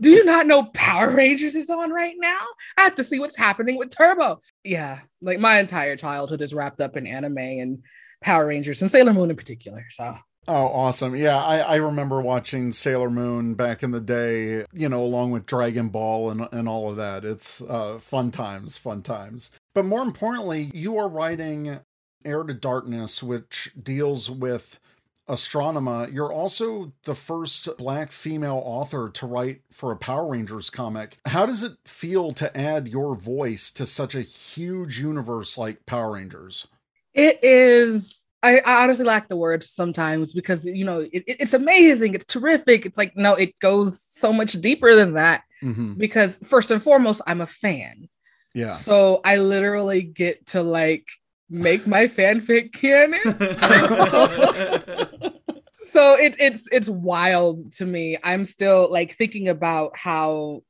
Do 0.00 0.10
you 0.10 0.24
not 0.24 0.46
know 0.46 0.64
Power 0.74 1.10
Rangers 1.10 1.54
is 1.54 1.70
on 1.70 1.90
right 1.90 2.14
now? 2.18 2.40
I 2.76 2.82
have 2.82 2.94
to 2.96 3.04
see 3.04 3.20
what's 3.20 3.36
happening 3.36 3.78
with 3.78 3.90
Turbo. 3.90 4.40
Yeah, 4.64 5.00
like 5.20 5.38
my 5.38 5.60
entire 5.60 5.96
childhood 5.96 6.42
is 6.42 6.54
wrapped 6.54 6.80
up 6.80 6.96
in 6.96 7.06
anime 7.06 7.38
and 7.38 7.82
Power 8.20 8.46
Rangers 8.46 8.82
and 8.82 8.90
Sailor 8.90 9.12
Moon 9.12 9.30
in 9.30 9.36
particular. 9.36 9.84
So 9.90 10.16
Oh, 10.46 10.66
awesome. 10.66 11.16
Yeah, 11.16 11.42
I, 11.42 11.58
I 11.58 11.76
remember 11.76 12.20
watching 12.20 12.70
Sailor 12.70 13.08
Moon 13.08 13.54
back 13.54 13.82
in 13.82 13.92
the 13.92 14.00
day, 14.00 14.66
you 14.74 14.88
know, 14.90 15.02
along 15.02 15.30
with 15.30 15.46
Dragon 15.46 15.88
Ball 15.88 16.30
and, 16.30 16.48
and 16.52 16.68
all 16.68 16.90
of 16.90 16.96
that. 16.96 17.24
It's 17.24 17.62
uh, 17.62 17.98
fun 17.98 18.30
times, 18.30 18.76
fun 18.76 19.02
times. 19.02 19.50
But 19.74 19.86
more 19.86 20.02
importantly, 20.02 20.70
you 20.74 20.98
are 20.98 21.08
writing 21.08 21.80
Heir 22.26 22.42
to 22.42 22.52
Darkness, 22.52 23.22
which 23.22 23.72
deals 23.80 24.30
with 24.30 24.78
Astronema. 25.28 26.12
You're 26.12 26.32
also 26.32 26.92
the 27.04 27.14
first 27.14 27.68
black 27.78 28.12
female 28.12 28.62
author 28.64 29.08
to 29.10 29.26
write 29.26 29.62
for 29.70 29.90
a 29.90 29.96
Power 29.96 30.26
Rangers 30.28 30.70
comic. 30.70 31.18
How 31.26 31.46
does 31.46 31.62
it 31.62 31.76
feel 31.84 32.32
to 32.32 32.56
add 32.56 32.88
your 32.88 33.14
voice 33.14 33.70
to 33.72 33.86
such 33.86 34.14
a 34.14 34.22
huge 34.22 34.98
universe 34.98 35.56
like 35.56 35.86
Power 35.86 36.12
Rangers? 36.12 36.68
It 37.14 37.42
is 37.42 38.24
I, 38.42 38.58
I, 38.58 38.82
honestly 38.82 39.06
lack 39.06 39.28
the 39.28 39.36
words 39.36 39.70
sometimes 39.70 40.34
because 40.34 40.66
you 40.66 40.84
know 40.84 41.00
it, 41.00 41.24
it's 41.26 41.54
amazing, 41.54 42.14
it's 42.14 42.26
terrific. 42.26 42.84
It's 42.84 42.98
like 42.98 43.16
no, 43.16 43.34
it 43.34 43.58
goes 43.58 44.02
so 44.02 44.32
much 44.32 44.52
deeper 44.52 44.94
than 44.94 45.14
that. 45.14 45.44
Mm-hmm. 45.62 45.94
Because 45.94 46.38
first 46.44 46.70
and 46.70 46.82
foremost, 46.82 47.22
I'm 47.26 47.40
a 47.40 47.46
fan. 47.46 48.08
Yeah. 48.54 48.74
So 48.74 49.20
I 49.24 49.38
literally 49.38 50.02
get 50.02 50.46
to 50.48 50.62
like 50.62 51.06
make 51.50 51.86
my 51.86 52.06
fanfic 52.06 52.72
canon. 52.72 53.20
so 55.80 56.14
it, 56.14 56.36
it's 56.38 56.68
it's 56.72 56.88
wild 56.88 57.72
to 57.74 57.86
me. 57.86 58.18
I'm 58.22 58.44
still 58.44 58.90
like 58.90 59.14
thinking 59.14 59.48
about 59.48 59.96
how 59.96 60.62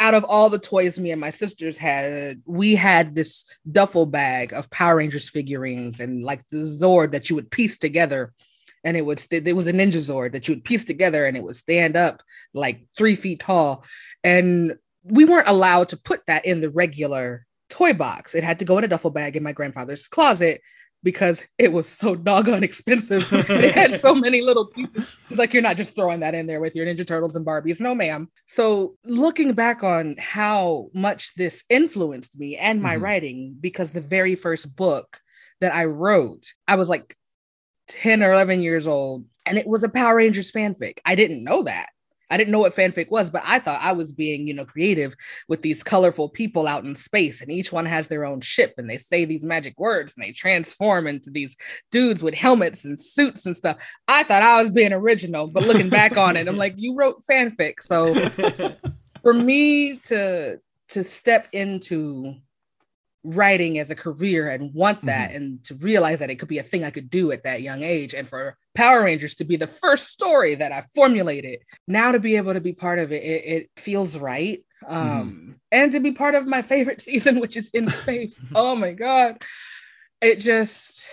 out 0.00 0.14
of 0.14 0.24
all 0.24 0.48
the 0.48 0.58
toys 0.58 0.98
me 0.98 1.10
and 1.10 1.20
my 1.20 1.28
sisters 1.28 1.76
had, 1.76 2.40
we 2.46 2.74
had 2.74 3.14
this 3.14 3.44
duffel 3.70 4.06
bag 4.06 4.54
of 4.54 4.70
Power 4.70 4.96
Rangers 4.96 5.28
figurines 5.28 6.00
and 6.00 6.24
like 6.24 6.42
the 6.50 6.56
Zord 6.56 7.12
that 7.12 7.28
you 7.28 7.36
would 7.36 7.50
piece 7.50 7.76
together. 7.76 8.32
And 8.82 8.96
it 8.96 9.04
would, 9.04 9.20
st- 9.20 9.46
it 9.46 9.52
was 9.52 9.66
a 9.66 9.74
Ninja 9.74 9.98
Zord 9.98 10.32
that 10.32 10.48
you 10.48 10.54
would 10.54 10.64
piece 10.64 10.86
together 10.86 11.26
and 11.26 11.36
it 11.36 11.42
would 11.42 11.54
stand 11.54 11.96
up 11.96 12.22
like 12.54 12.86
three 12.96 13.14
feet 13.14 13.40
tall. 13.40 13.84
And 14.24 14.78
we 15.04 15.26
weren't 15.26 15.48
allowed 15.48 15.90
to 15.90 15.98
put 15.98 16.24
that 16.26 16.46
in 16.46 16.62
the 16.62 16.70
regular 16.70 17.46
toy 17.70 17.92
box. 17.92 18.34
It 18.34 18.44
had 18.44 18.58
to 18.58 18.64
go 18.64 18.78
in 18.78 18.84
a 18.84 18.88
duffel 18.88 19.10
bag 19.10 19.36
in 19.36 19.42
my 19.42 19.52
grandfather's 19.52 20.08
closet 20.08 20.60
because 21.02 21.44
it 21.56 21.72
was 21.72 21.88
so 21.88 22.14
doggone 22.14 22.62
expensive. 22.62 23.26
it 23.32 23.74
had 23.74 23.98
so 23.98 24.14
many 24.14 24.42
little 24.42 24.66
pieces. 24.66 25.16
It's 25.30 25.38
like 25.38 25.52
you're 25.52 25.62
not 25.62 25.76
just 25.76 25.94
throwing 25.94 26.20
that 26.20 26.34
in 26.34 26.46
there 26.46 26.60
with 26.60 26.74
your 26.74 26.86
Ninja 26.86 27.06
Turtles 27.06 27.36
and 27.36 27.46
Barbies. 27.46 27.80
No, 27.80 27.94
ma'am. 27.94 28.28
So 28.46 28.96
looking 29.04 29.52
back 29.52 29.82
on 29.82 30.16
how 30.18 30.90
much 30.92 31.34
this 31.34 31.64
influenced 31.70 32.38
me 32.38 32.56
and 32.56 32.82
my 32.82 32.94
mm-hmm. 32.94 33.04
writing, 33.04 33.56
because 33.58 33.90
the 33.90 34.00
very 34.00 34.34
first 34.34 34.74
book 34.76 35.20
that 35.60 35.74
I 35.74 35.86
wrote, 35.86 36.52
I 36.68 36.74
was 36.74 36.88
like 36.88 37.16
10 37.88 38.22
or 38.22 38.32
11 38.32 38.62
years 38.62 38.86
old, 38.86 39.24
and 39.46 39.58
it 39.58 39.66
was 39.66 39.82
a 39.82 39.88
Power 39.88 40.16
Rangers 40.16 40.52
fanfic. 40.52 40.98
I 41.04 41.14
didn't 41.14 41.44
know 41.44 41.62
that. 41.62 41.88
I 42.30 42.36
didn't 42.36 42.52
know 42.52 42.60
what 42.60 42.76
fanfic 42.76 43.10
was, 43.10 43.28
but 43.30 43.42
I 43.44 43.58
thought 43.58 43.80
I 43.82 43.92
was 43.92 44.12
being, 44.12 44.46
you 44.46 44.54
know, 44.54 44.64
creative 44.64 45.14
with 45.48 45.62
these 45.62 45.82
colorful 45.82 46.28
people 46.28 46.66
out 46.66 46.84
in 46.84 46.94
space, 46.94 47.40
and 47.40 47.50
each 47.50 47.72
one 47.72 47.86
has 47.86 48.08
their 48.08 48.24
own 48.24 48.40
ship, 48.40 48.74
and 48.78 48.88
they 48.88 48.96
say 48.96 49.24
these 49.24 49.44
magic 49.44 49.78
words, 49.78 50.14
and 50.14 50.24
they 50.24 50.32
transform 50.32 51.06
into 51.06 51.30
these 51.30 51.56
dudes 51.90 52.22
with 52.22 52.34
helmets 52.34 52.84
and 52.84 52.98
suits 52.98 53.46
and 53.46 53.56
stuff. 53.56 53.78
I 54.08 54.22
thought 54.22 54.42
I 54.42 54.60
was 54.60 54.70
being 54.70 54.92
original, 54.92 55.48
but 55.48 55.66
looking 55.66 55.88
back 55.88 56.16
on 56.16 56.36
it, 56.36 56.48
I'm 56.48 56.56
like, 56.56 56.74
you 56.76 56.94
wrote 56.96 57.22
fanfic. 57.28 57.82
So 57.82 58.14
for 59.22 59.32
me 59.32 59.96
to 59.96 60.58
to 60.88 61.04
step 61.04 61.48
into 61.52 62.34
writing 63.22 63.78
as 63.78 63.90
a 63.90 63.94
career 63.94 64.50
and 64.50 64.74
want 64.74 65.04
that 65.04 65.28
mm-hmm. 65.28 65.36
and 65.36 65.64
to 65.64 65.74
realize 65.76 66.20
that 66.20 66.30
it 66.30 66.36
could 66.36 66.48
be 66.48 66.58
a 66.58 66.62
thing 66.62 66.84
I 66.84 66.90
could 66.90 67.10
do 67.10 67.32
at 67.32 67.44
that 67.44 67.62
young 67.62 67.82
age 67.82 68.14
and 68.14 68.26
for 68.26 68.56
Power 68.80 69.04
Rangers 69.04 69.34
to 69.34 69.44
be 69.44 69.56
the 69.56 69.66
first 69.66 70.08
story 70.08 70.54
that 70.54 70.72
I 70.72 70.84
formulated. 70.94 71.60
Now 71.86 72.12
to 72.12 72.18
be 72.18 72.36
able 72.36 72.54
to 72.54 72.62
be 72.62 72.72
part 72.72 72.98
of 72.98 73.12
it 73.12 73.22
it, 73.22 73.44
it 73.44 73.70
feels 73.76 74.16
right 74.16 74.64
um 74.86 74.98
mm-hmm. 74.98 75.52
and 75.70 75.92
to 75.92 76.00
be 76.00 76.12
part 76.12 76.34
of 76.34 76.46
my 76.46 76.62
favorite 76.62 77.00
season 77.08 77.40
which 77.40 77.58
is 77.58 77.68
in 77.74 77.88
space. 77.88 78.40
Oh 78.54 78.74
my 78.74 78.92
god. 78.92 79.42
It 80.22 80.36
just 80.36 81.06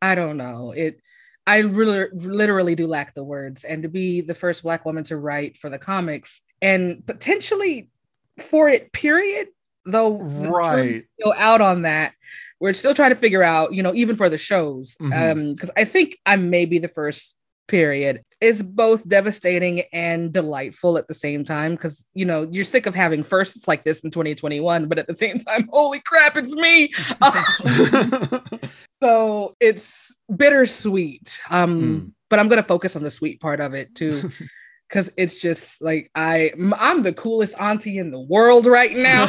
I 0.00 0.14
don't 0.14 0.38
know. 0.38 0.72
It 0.72 1.00
I 1.46 1.58
really 1.58 2.06
literally 2.14 2.74
do 2.74 2.86
lack 2.86 3.12
the 3.12 3.22
words 3.22 3.64
and 3.64 3.82
to 3.82 3.90
be 3.90 4.22
the 4.22 4.34
first 4.34 4.62
black 4.62 4.86
woman 4.86 5.04
to 5.04 5.18
write 5.18 5.58
for 5.58 5.68
the 5.68 5.78
comics 5.78 6.40
and 6.62 7.06
potentially 7.06 7.90
for 8.38 8.70
it 8.70 8.90
period 8.92 9.48
though 9.84 10.16
right. 10.16 11.04
still 11.20 11.34
out 11.36 11.60
on 11.60 11.82
that 11.82 12.14
we're 12.60 12.72
still 12.72 12.94
trying 12.94 13.10
to 13.10 13.16
figure 13.16 13.42
out 13.42 13.74
you 13.74 13.82
know 13.82 13.94
even 13.94 14.16
for 14.16 14.28
the 14.28 14.38
shows 14.38 14.96
mm-hmm. 15.00 15.12
um 15.12 15.54
because 15.54 15.70
i 15.76 15.84
think 15.84 16.18
i 16.26 16.36
may 16.36 16.64
be 16.64 16.78
the 16.78 16.88
first 16.88 17.36
period 17.68 18.22
is 18.40 18.62
both 18.62 19.06
devastating 19.08 19.80
and 19.92 20.32
delightful 20.32 20.96
at 20.98 21.08
the 21.08 21.14
same 21.14 21.44
time 21.44 21.72
because 21.72 22.04
you 22.14 22.24
know 22.24 22.46
you're 22.50 22.64
sick 22.64 22.86
of 22.86 22.94
having 22.94 23.24
firsts 23.24 23.66
like 23.66 23.82
this 23.82 24.00
in 24.04 24.10
2021 24.10 24.86
but 24.86 24.98
at 24.98 25.06
the 25.06 25.14
same 25.14 25.38
time 25.38 25.68
holy 25.72 26.00
crap 26.00 26.36
it's 26.36 26.54
me 26.54 26.92
so 29.02 29.56
it's 29.58 30.14
bittersweet 30.34 31.40
um 31.50 31.80
mm. 31.80 32.12
but 32.30 32.38
i'm 32.38 32.48
gonna 32.48 32.62
focus 32.62 32.94
on 32.94 33.02
the 33.02 33.10
sweet 33.10 33.40
part 33.40 33.60
of 33.60 33.74
it 33.74 33.94
too 33.94 34.30
because 34.88 35.10
it's 35.16 35.34
just 35.40 35.82
like 35.82 36.10
I 36.14 36.52
I'm 36.78 37.02
the 37.02 37.12
coolest 37.12 37.58
auntie 37.60 37.98
in 37.98 38.10
the 38.10 38.20
world 38.20 38.66
right 38.66 38.96
now. 38.96 39.26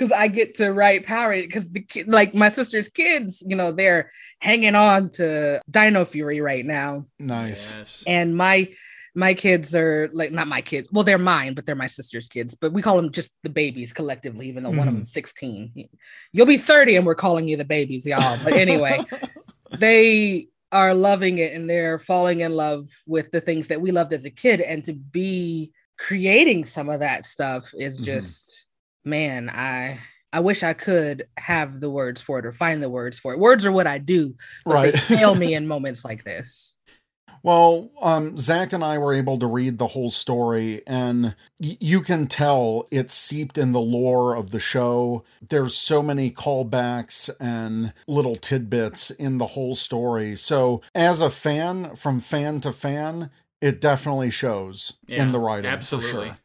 Because 0.00 0.12
I 0.12 0.28
get 0.28 0.56
to 0.56 0.72
write 0.72 1.04
power 1.04 1.34
because 1.34 1.68
the 1.68 1.82
kid, 1.82 2.08
like 2.08 2.34
my 2.34 2.48
sister's 2.48 2.88
kids, 2.88 3.44
you 3.46 3.54
know, 3.54 3.70
they're 3.70 4.10
hanging 4.38 4.74
on 4.74 5.10
to 5.10 5.60
Dino 5.70 6.06
Fury 6.06 6.40
right 6.40 6.64
now. 6.64 7.04
Nice. 7.18 7.76
Yes. 7.76 8.04
And 8.06 8.34
my 8.34 8.70
my 9.14 9.34
kids 9.34 9.74
are 9.74 10.08
like 10.14 10.32
not 10.32 10.48
my 10.48 10.62
kids. 10.62 10.88
Well, 10.90 11.04
they're 11.04 11.18
mine, 11.18 11.54
but 11.54 11.66
they're 11.66 11.74
my 11.74 11.86
sister's 11.86 12.28
kids. 12.28 12.54
But 12.54 12.72
we 12.72 12.80
call 12.80 12.96
them 12.96 13.12
just 13.12 13.32
the 13.42 13.50
babies 13.50 13.92
collectively, 13.92 14.48
even 14.48 14.62
though 14.62 14.70
mm. 14.70 14.78
one 14.78 14.88
of 14.88 14.92
mm-hmm. 14.92 15.00
them's 15.00 15.12
16. 15.12 15.88
You'll 16.32 16.46
be 16.46 16.56
30 16.56 16.96
and 16.96 17.06
we're 17.06 17.14
calling 17.14 17.46
you 17.46 17.56
the 17.56 17.64
babies, 17.64 18.06
y'all. 18.06 18.38
But 18.42 18.54
anyway, 18.54 19.00
they 19.72 20.48
are 20.72 20.94
loving 20.94 21.38
it 21.38 21.52
and 21.52 21.68
they're 21.68 21.98
falling 21.98 22.40
in 22.40 22.52
love 22.52 22.88
with 23.06 23.30
the 23.32 23.40
things 23.40 23.68
that 23.68 23.80
we 23.80 23.90
loved 23.90 24.12
as 24.12 24.24
a 24.24 24.30
kid 24.30 24.60
and 24.60 24.84
to 24.84 24.92
be 24.92 25.72
creating 25.98 26.64
some 26.64 26.88
of 26.88 27.00
that 27.00 27.26
stuff 27.26 27.74
is 27.76 27.96
mm-hmm. 27.96 28.04
just 28.06 28.48
mm-hmm. 28.48 28.69
Man 29.04 29.48
i 29.48 29.98
i 30.32 30.40
wish 30.40 30.62
i 30.62 30.72
could 30.72 31.26
have 31.36 31.80
the 31.80 31.90
words 31.90 32.20
for 32.20 32.38
it 32.38 32.46
or 32.46 32.52
find 32.52 32.82
the 32.82 32.90
words 32.90 33.18
for 33.18 33.32
it 33.32 33.38
words 33.38 33.64
are 33.64 33.72
what 33.72 33.86
i 33.86 33.98
do 33.98 34.34
right 34.66 34.94
they 34.94 34.98
fail 35.16 35.34
me 35.34 35.54
in 35.54 35.66
moments 35.66 36.04
like 36.04 36.24
this 36.24 36.76
well, 37.42 37.90
um, 38.02 38.36
Zach 38.36 38.72
and 38.72 38.84
I 38.84 38.98
were 38.98 39.14
able 39.14 39.38
to 39.38 39.46
read 39.46 39.78
the 39.78 39.88
whole 39.88 40.10
story, 40.10 40.82
and 40.86 41.34
y- 41.58 41.78
you 41.80 42.02
can 42.02 42.26
tell 42.26 42.86
it's 42.90 43.14
seeped 43.14 43.56
in 43.56 43.72
the 43.72 43.80
lore 43.80 44.34
of 44.34 44.50
the 44.50 44.60
show. 44.60 45.24
There's 45.48 45.76
so 45.76 46.02
many 46.02 46.30
callbacks 46.30 47.30
and 47.40 47.94
little 48.06 48.36
tidbits 48.36 49.10
in 49.10 49.38
the 49.38 49.48
whole 49.48 49.74
story. 49.74 50.36
So, 50.36 50.82
as 50.94 51.22
a 51.22 51.30
fan, 51.30 51.96
from 51.96 52.20
fan 52.20 52.60
to 52.60 52.72
fan, 52.72 53.30
it 53.62 53.80
definitely 53.80 54.30
shows 54.30 54.98
yeah, 55.06 55.22
in 55.22 55.32
the 55.32 55.38
writing. 55.38 55.70
Absolutely. 55.70 56.28
Sure. 56.28 56.36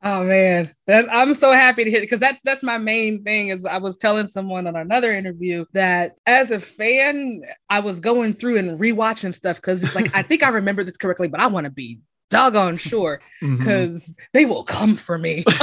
Oh 0.00 0.22
man, 0.22 0.72
that, 0.86 1.12
I'm 1.12 1.34
so 1.34 1.52
happy 1.52 1.82
to 1.82 1.90
hear 1.90 2.00
because 2.00 2.20
that's 2.20 2.38
that's 2.44 2.62
my 2.62 2.78
main 2.78 3.24
thing. 3.24 3.48
Is 3.48 3.64
I 3.64 3.78
was 3.78 3.96
telling 3.96 4.28
someone 4.28 4.68
on 4.68 4.76
another 4.76 5.12
interview 5.12 5.64
that 5.72 6.14
as 6.24 6.52
a 6.52 6.60
fan, 6.60 7.42
I 7.68 7.80
was 7.80 7.98
going 7.98 8.32
through 8.32 8.58
and 8.58 8.78
rewatching 8.78 9.34
stuff 9.34 9.56
because 9.56 9.82
it's 9.82 9.96
like 9.96 10.14
I 10.14 10.22
think 10.22 10.44
I 10.44 10.50
remember 10.50 10.84
this 10.84 10.96
correctly, 10.96 11.26
but 11.26 11.40
I 11.40 11.48
want 11.48 11.64
to 11.64 11.70
be 11.70 11.98
doggone 12.30 12.76
sure 12.76 13.20
because 13.40 14.04
mm-hmm. 14.04 14.22
they 14.34 14.46
will 14.46 14.62
come 14.62 14.96
for 14.96 15.18
me. 15.18 15.44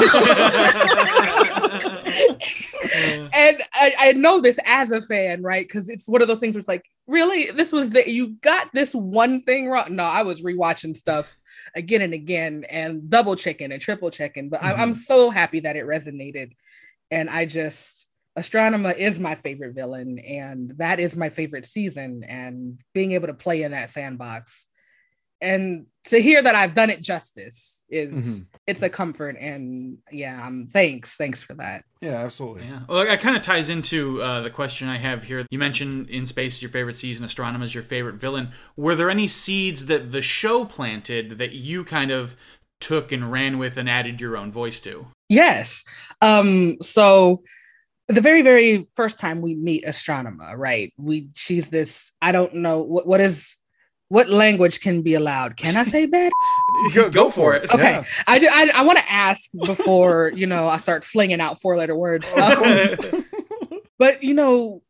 and 3.33 3.61
I, 3.73 3.95
I 3.97 4.13
know 4.13 4.41
this 4.41 4.59
as 4.65 4.91
a 4.91 5.01
fan, 5.01 5.43
right? 5.43 5.67
Because 5.67 5.89
it's 5.89 6.09
one 6.09 6.21
of 6.21 6.27
those 6.27 6.39
things 6.39 6.55
where 6.55 6.59
it's 6.59 6.67
like, 6.67 6.85
really, 7.07 7.51
this 7.51 7.71
was 7.71 7.89
the 7.89 8.09
you 8.09 8.35
got 8.41 8.69
this 8.73 8.93
one 8.93 9.43
thing 9.43 9.69
wrong. 9.69 9.95
No, 9.95 10.03
I 10.03 10.23
was 10.23 10.41
rewatching 10.41 10.95
stuff 10.95 11.37
again 11.75 12.01
and 12.01 12.13
again 12.13 12.65
and 12.69 13.09
double 13.09 13.35
checking 13.35 13.71
and 13.71 13.81
triple 13.81 14.09
checking, 14.09 14.49
but 14.49 14.63
I, 14.63 14.73
I'm 14.73 14.91
mm-hmm. 14.91 14.93
so 14.93 15.29
happy 15.29 15.61
that 15.61 15.75
it 15.75 15.85
resonated, 15.85 16.53
and 17.11 17.29
I 17.29 17.45
just 17.45 18.07
Astronema 18.37 18.95
is 18.97 19.19
my 19.19 19.35
favorite 19.35 19.75
villain, 19.75 20.19
and 20.19 20.73
that 20.77 20.99
is 20.99 21.15
my 21.15 21.29
favorite 21.29 21.65
season, 21.65 22.23
and 22.27 22.79
being 22.93 23.13
able 23.13 23.27
to 23.27 23.33
play 23.33 23.63
in 23.63 23.71
that 23.71 23.89
sandbox. 23.89 24.65
And 25.41 25.85
to 26.05 26.21
hear 26.21 26.41
that 26.41 26.55
I've 26.55 26.73
done 26.73 26.89
it 26.89 27.01
justice 27.01 27.83
is 27.89 28.13
Mhm. 28.13 28.45
it's 28.67 28.81
a 28.81 28.89
comfort 28.89 29.37
and 29.39 29.97
yeah 30.11 30.45
um 30.45 30.69
thanks 30.73 31.15
thanks 31.15 31.43
for 31.43 31.53
that 31.55 31.83
Yeah, 32.01 32.23
absolutely. 32.23 32.63
Yeah. 32.65 32.81
Well, 32.89 33.01
it 33.01 33.19
kind 33.19 33.35
of 33.35 33.41
ties 33.41 33.69
into 33.69 34.21
uh, 34.21 34.41
the 34.41 34.49
question 34.51 34.87
I 34.87 34.97
have 34.97 35.23
here. 35.23 35.45
You 35.49 35.57
mentioned 35.59 36.09
In 36.09 36.25
Space 36.27 36.55
is 36.55 36.61
your 36.61 36.69
favorite 36.71 36.95
season, 36.95 37.25
Astronema 37.25 37.63
is 37.63 37.73
your 37.73 37.83
favorite 37.83 38.15
villain. 38.15 38.51
Were 38.75 38.93
there 38.95 39.09
any 39.09 39.27
seeds 39.27 39.85
that 39.87 40.11
the 40.11 40.21
show 40.21 40.65
planted 40.65 41.37
that 41.39 41.53
you 41.53 41.83
kind 41.83 42.11
of 42.11 42.35
took 42.79 43.11
and 43.11 43.31
ran 43.31 43.57
with 43.57 43.77
and 43.77 43.89
added 43.89 44.19
your 44.21 44.35
own 44.37 44.51
voice 44.51 44.79
to? 44.81 45.07
yes 45.29 45.83
um 46.21 46.77
so 46.81 47.41
the 48.07 48.21
very 48.21 48.43
very 48.43 48.87
first 48.93 49.17
time 49.17 49.41
we 49.41 49.55
meet 49.55 49.83
Astronema 49.85 50.55
right 50.55 50.93
we 50.97 51.27
she's 51.35 51.69
this 51.69 52.11
I 52.21 52.31
don't 52.31 52.53
know 52.55 52.83
what 52.83 53.07
what 53.07 53.21
is 53.21 53.57
what 54.09 54.29
language 54.29 54.81
can 54.81 55.01
be 55.01 55.13
allowed 55.15 55.57
can 55.57 55.75
I 55.75 55.83
say 55.83 56.05
bad 56.05 56.31
Go- 56.93 57.09
Go 57.09 57.29
for 57.29 57.55
it. 57.55 57.69
okay 57.73 57.91
Yeah. 57.93 58.03
I 58.27 58.39
do 58.39 58.47
I, 58.51 58.71
I 58.75 58.81
want 58.83 58.99
to 58.99 59.11
ask 59.11 59.49
before 59.65 60.31
you 60.35 60.45
know 60.47 60.67
I 60.67 60.77
start 60.77 61.03
flinging 61.03 61.41
out 61.41 61.59
four 61.61 61.75
letter 61.77 61.95
words 61.95 62.27
Um, 62.37 63.23
But 63.97 64.23
you 64.23 64.33
know, 64.33 64.81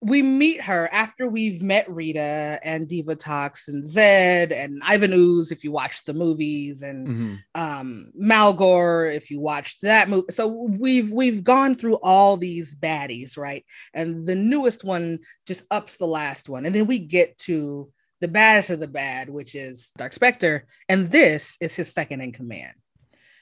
we 0.00 0.22
meet 0.22 0.60
her 0.62 0.88
after 0.92 1.28
we've 1.28 1.62
met 1.62 1.88
Rita 1.90 2.58
and 2.62 2.88
Divatox 2.88 3.68
and 3.68 3.84
Zedd 3.84 4.52
and 4.58 4.82
Ivan 4.84 5.12
Ooze 5.14 5.50
if 5.52 5.64
you 5.64 5.70
watch 5.72 6.04
the 6.04 6.14
movies 6.14 6.82
and 6.82 7.06
Mhm. 7.08 7.38
um 7.54 8.10
Maligore 8.20 9.14
if 9.14 9.30
you 9.30 9.38
watched 9.40 9.82
that 9.82 10.08
movie. 10.08 10.26
So 10.30 10.66
we've 10.78 11.10
we've 11.10 11.44
gone 11.44 11.74
through 11.74 11.96
all 12.02 12.36
these 12.36 12.74
baddies, 12.74 13.36
right? 13.38 13.64
And 13.94 14.26
the 14.26 14.34
newest 14.34 14.82
one 14.84 15.20
just 15.46 15.64
ups 15.70 15.96
the 15.96 16.06
last 16.06 16.48
one. 16.48 16.64
And 16.66 16.74
then 16.74 16.86
we 16.86 16.98
get 16.98 17.36
to 17.40 17.90
the 18.24 18.28
baddest 18.28 18.70
of 18.70 18.80
the 18.80 18.88
bad, 18.88 19.28
which 19.28 19.54
is 19.54 19.92
Dark 19.98 20.14
Spectre, 20.14 20.66
and 20.88 21.10
this 21.10 21.58
is 21.60 21.76
his 21.76 21.92
second 21.92 22.22
in 22.22 22.32
command 22.32 22.72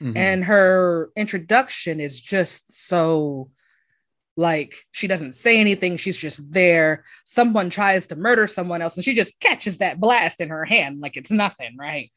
Mhm. 0.00 0.16
and 0.16 0.44
her 0.46 1.10
introduction 1.14 2.00
is 2.00 2.20
just 2.20 2.72
so 2.88 3.48
like 4.36 4.74
she 4.90 5.06
doesn't 5.06 5.34
say 5.34 5.60
anything 5.60 5.96
she's 5.96 6.16
just 6.16 6.52
there 6.52 7.04
someone 7.24 7.70
tries 7.70 8.06
to 8.06 8.16
murder 8.16 8.48
someone 8.48 8.82
else 8.82 8.96
and 8.96 9.04
she 9.04 9.14
just 9.14 9.38
catches 9.38 9.78
that 9.78 10.00
blast 10.00 10.40
in 10.40 10.48
her 10.48 10.64
hand 10.64 10.98
like 10.98 11.16
it's 11.16 11.30
nothing 11.30 11.76
right 11.78 12.10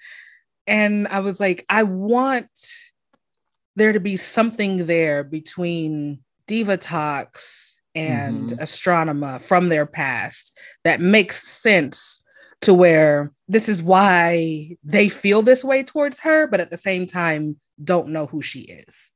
and 0.65 1.07
i 1.09 1.19
was 1.19 1.39
like 1.39 1.63
i 1.69 1.83
want 1.83 2.49
there 3.75 3.91
to 3.93 3.99
be 3.99 4.17
something 4.17 4.85
there 4.87 5.23
between 5.23 6.19
Divatox 6.47 7.73
and 7.93 8.49
Mhm. 8.51 8.59
Astronema 8.59 9.39
from 9.39 9.69
their 9.69 9.85
past 9.85 10.57
that 10.83 10.99
makes 10.99 11.47
sense 11.47 12.23
to 12.65 12.73
where 12.73 13.31
this 13.47 13.69
is 13.69 13.81
why 13.81 14.75
they 14.83 15.09
feel 15.09 15.41
this 15.41 15.63
way 15.63 15.83
towards 15.83 16.19
her, 16.19 16.47
but 16.47 16.59
at 16.59 16.69
the 16.71 16.77
same 16.77 17.05
time, 17.07 17.59
don't 17.83 18.09
know 18.09 18.25
who 18.25 18.41
she 18.41 18.61
is. 18.61 19.11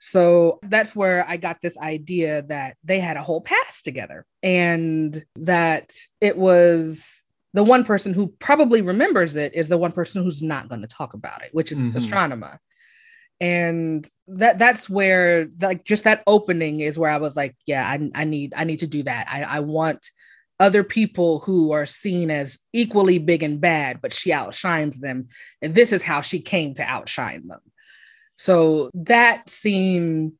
So 0.00 0.58
that's 0.62 0.94
where 0.94 1.24
I 1.28 1.36
got 1.38 1.60
this 1.62 1.78
idea 1.78 2.42
that 2.42 2.76
they 2.84 3.00
had 3.00 3.16
a 3.16 3.22
whole 3.22 3.40
past 3.40 3.84
together 3.84 4.26
and 4.42 5.24
that 5.36 5.94
it 6.20 6.36
was 6.36 7.22
the 7.54 7.64
one 7.64 7.84
person 7.84 8.12
who 8.12 8.26
probably 8.38 8.82
remembers 8.82 9.36
it 9.36 9.54
is 9.54 9.68
the 9.68 9.78
one 9.78 9.92
person 9.92 10.22
who's 10.22 10.42
not 10.42 10.68
going 10.68 10.82
to 10.82 10.88
talk 10.88 11.14
about 11.14 11.42
it, 11.42 11.50
which 11.52 11.72
is 11.72 11.78
Mhm. 11.78 11.92
Astronema. 11.92 12.58
And 13.40 14.08
that 14.28 14.58
that's 14.58 14.88
where 14.90 15.48
like 15.60 15.84
just 15.84 16.04
that 16.04 16.22
opening 16.26 16.80
is 16.80 16.98
where 16.98 17.10
I 17.10 17.18
was 17.18 17.36
like, 17.36 17.56
yeah, 17.66 17.88
I, 17.88 18.10
I 18.14 18.24
need 18.24 18.52
I 18.56 18.64
need 18.64 18.80
to 18.80 18.86
do 18.86 19.02
that. 19.04 19.26
I, 19.30 19.42
I 19.42 19.60
want 19.60 20.06
other 20.64 20.82
people 20.82 21.30
who 21.40 21.72
are 21.72 21.84
seen 21.86 22.30
as 22.30 22.58
equally 22.72 23.18
big 23.18 23.42
and 23.42 23.60
bad, 23.60 24.00
but 24.02 24.12
she 24.12 24.32
outshines 24.32 24.96
them. 25.00 25.28
And 25.62 25.74
this 25.74 25.92
is 25.92 26.02
how 26.02 26.22
she 26.22 26.40
came 26.40 26.72
to 26.74 26.82
outshine 26.82 27.42
them. 27.46 27.60
So 28.38 28.90
that 28.94 29.48
scene 29.48 30.32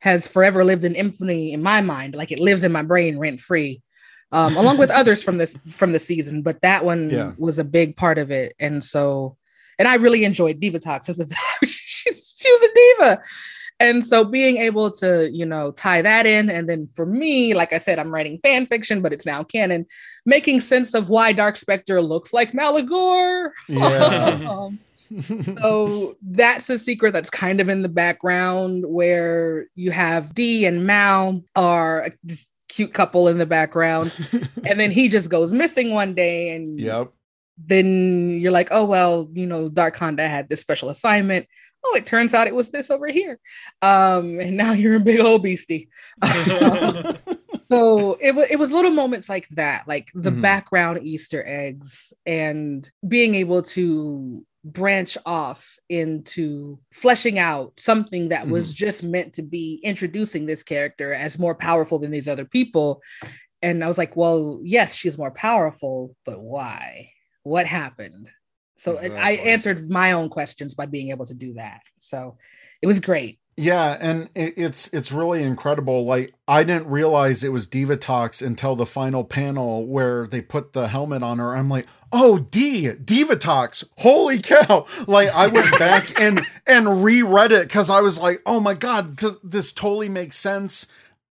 has 0.00 0.26
forever 0.28 0.64
lived 0.64 0.84
in 0.84 0.94
infamy 0.94 1.52
in 1.52 1.62
my 1.62 1.80
mind. 1.80 2.14
Like 2.14 2.32
it 2.32 2.40
lives 2.40 2.64
in 2.64 2.72
my 2.72 2.82
brain 2.82 3.18
rent 3.18 3.40
free. 3.40 3.82
Um, 4.32 4.56
along 4.56 4.78
with 4.78 4.90
others 5.00 5.22
from 5.22 5.38
this 5.38 5.56
from 5.70 5.92
the 5.92 5.98
season, 5.98 6.42
but 6.42 6.60
that 6.62 6.84
one 6.84 7.08
Yeah. 7.10 7.32
was 7.38 7.58
a 7.58 7.64
big 7.78 7.96
part 7.96 8.18
of 8.18 8.30
it. 8.30 8.54
And 8.58 8.84
so, 8.84 9.36
and 9.78 9.86
I 9.88 9.94
really 9.94 10.24
enjoyed 10.24 10.60
Divatox 10.60 11.08
as 11.08 11.20
a 11.20 11.26
she's 11.66 12.34
she 12.36 12.50
was 12.50 12.62
a 12.68 12.74
diva. 12.74 13.22
And 13.80 14.04
so 14.04 14.24
being 14.24 14.56
able 14.56 14.90
to, 14.92 15.30
you 15.30 15.46
know, 15.46 15.70
tie 15.70 16.02
that 16.02 16.26
in. 16.26 16.50
And 16.50 16.68
then 16.68 16.88
for 16.88 17.06
me, 17.06 17.54
like 17.54 17.72
I 17.72 17.78
said, 17.78 17.98
I'm 17.98 18.12
writing 18.12 18.38
fan 18.38 18.66
fiction, 18.66 19.02
but 19.02 19.12
it's 19.12 19.24
now 19.26 19.44
canon, 19.44 19.86
making 20.26 20.62
sense 20.62 20.94
of 20.94 21.08
why 21.08 21.32
Dark 21.32 21.56
Spectre 21.56 22.02
looks 22.02 22.32
like 22.32 22.52
Maligore. 22.52 23.50
Yeah. 23.68 24.68
Um, 25.10 25.56
so 25.62 26.16
that's 26.20 26.68
a 26.68 26.76
secret 26.78 27.12
that's 27.12 27.30
kind 27.30 27.62
of 27.62 27.70
in 27.70 27.80
the 27.80 27.88
background 27.88 28.84
where 28.86 29.66
you 29.74 29.90
have 29.90 30.34
D 30.34 30.66
and 30.66 30.86
Mal 30.86 31.42
are 31.56 32.10
this 32.22 32.46
cute 32.68 32.92
couple 32.92 33.26
in 33.28 33.38
the 33.38 33.46
background. 33.46 34.12
and 34.66 34.78
then 34.78 34.90
he 34.90 35.08
just 35.08 35.30
goes 35.30 35.54
missing 35.54 35.94
one 35.94 36.14
day 36.14 36.54
and 36.54 36.78
Yep. 36.78 37.08
then 37.56 38.38
you're 38.38 38.52
like, 38.52 38.68
oh 38.70 38.84
well, 38.84 39.30
you 39.32 39.46
know, 39.46 39.70
Darkonda 39.70 40.28
had 40.28 40.50
this 40.50 40.60
special 40.60 40.90
assignment. 40.90 41.46
Oh, 41.90 41.94
it 41.96 42.04
turns 42.06 42.34
out 42.34 42.46
it 42.46 42.54
was 42.54 42.70
this 42.70 42.90
over 42.90 43.06
here. 43.08 43.38
Um, 43.80 44.40
and 44.40 44.56
now 44.56 44.72
you're 44.72 44.96
a 44.96 45.00
big 45.00 45.20
old 45.20 45.42
beastie. 45.42 45.88
so 47.70 48.16
it 48.20 48.34
was 48.34 48.46
it 48.50 48.58
was 48.58 48.72
little 48.72 48.90
moments 48.90 49.28
like 49.28 49.48
that, 49.50 49.86
like 49.88 50.10
the 50.14 50.30
Mhm. 50.30 50.42
background 50.42 51.00
Easter 51.02 51.44
eggs 51.46 52.12
and 52.26 52.88
being 53.06 53.34
able 53.34 53.62
to 53.62 54.44
branch 54.64 55.16
off 55.24 55.78
into 55.88 56.78
fleshing 56.92 57.38
out 57.38 57.72
something 57.78 58.28
that 58.30 58.48
was 58.48 58.74
just 58.74 59.02
meant 59.02 59.32
to 59.34 59.42
be 59.42 59.80
introducing 59.84 60.44
this 60.46 60.62
character 60.62 61.14
as 61.14 61.38
more 61.38 61.54
powerful 61.54 61.98
than 61.98 62.10
these 62.10 62.28
other 62.28 62.44
people. 62.44 63.00
And 63.62 63.82
I 63.82 63.86
was 63.88 63.96
like, 63.98 64.14
well, 64.16 64.60
yes, 64.62 64.94
she's 64.94 65.16
more 65.16 65.30
powerful, 65.30 66.14
but 66.26 66.40
why? 66.40 67.10
What 67.44 67.66
happened? 67.66 68.28
So 68.78 68.96
I 68.96 69.32
answered 69.32 69.90
my 69.90 70.12
own 70.12 70.28
questions 70.28 70.72
by 70.72 70.86
being 70.86 71.10
able 71.10 71.26
to 71.26 71.34
do 71.34 71.54
that. 71.54 71.82
So 71.98 72.36
it 72.80 72.86
was 72.86 73.00
great. 73.00 73.40
Yeah, 73.56 73.98
and 74.00 74.30
it, 74.36 74.54
it's 74.56 74.86
it's 74.94 75.10
really 75.10 75.42
incredible. 75.42 76.04
Like 76.04 76.32
I 76.46 76.62
didn't 76.62 76.86
realize 76.86 77.42
it 77.42 77.52
was 77.52 77.66
Divatox 77.66 78.40
until 78.40 78.76
the 78.76 78.86
final 78.86 79.24
panel 79.24 79.84
where 79.84 80.28
they 80.28 80.40
put 80.40 80.74
the 80.74 80.86
helmet 80.86 81.24
on 81.24 81.38
her. 81.38 81.56
I'm 81.56 81.68
like, 81.68 81.88
oh, 82.12 82.38
D 82.38 82.84
Divatox. 82.84 83.82
Holy 83.98 84.38
cow! 84.38 84.86
Like 85.08 85.30
I 85.30 85.48
went 85.48 85.72
back 85.78 86.18
and 86.20 86.46
and 86.68 87.02
reread 87.02 87.50
it 87.50 87.66
because 87.66 87.90
I 87.90 88.00
was 88.00 88.20
like, 88.20 88.42
oh 88.46 88.60
my 88.60 88.74
god, 88.74 89.16
because 89.16 89.40
this 89.42 89.72
totally 89.72 90.08
makes 90.08 90.36
sense. 90.36 90.86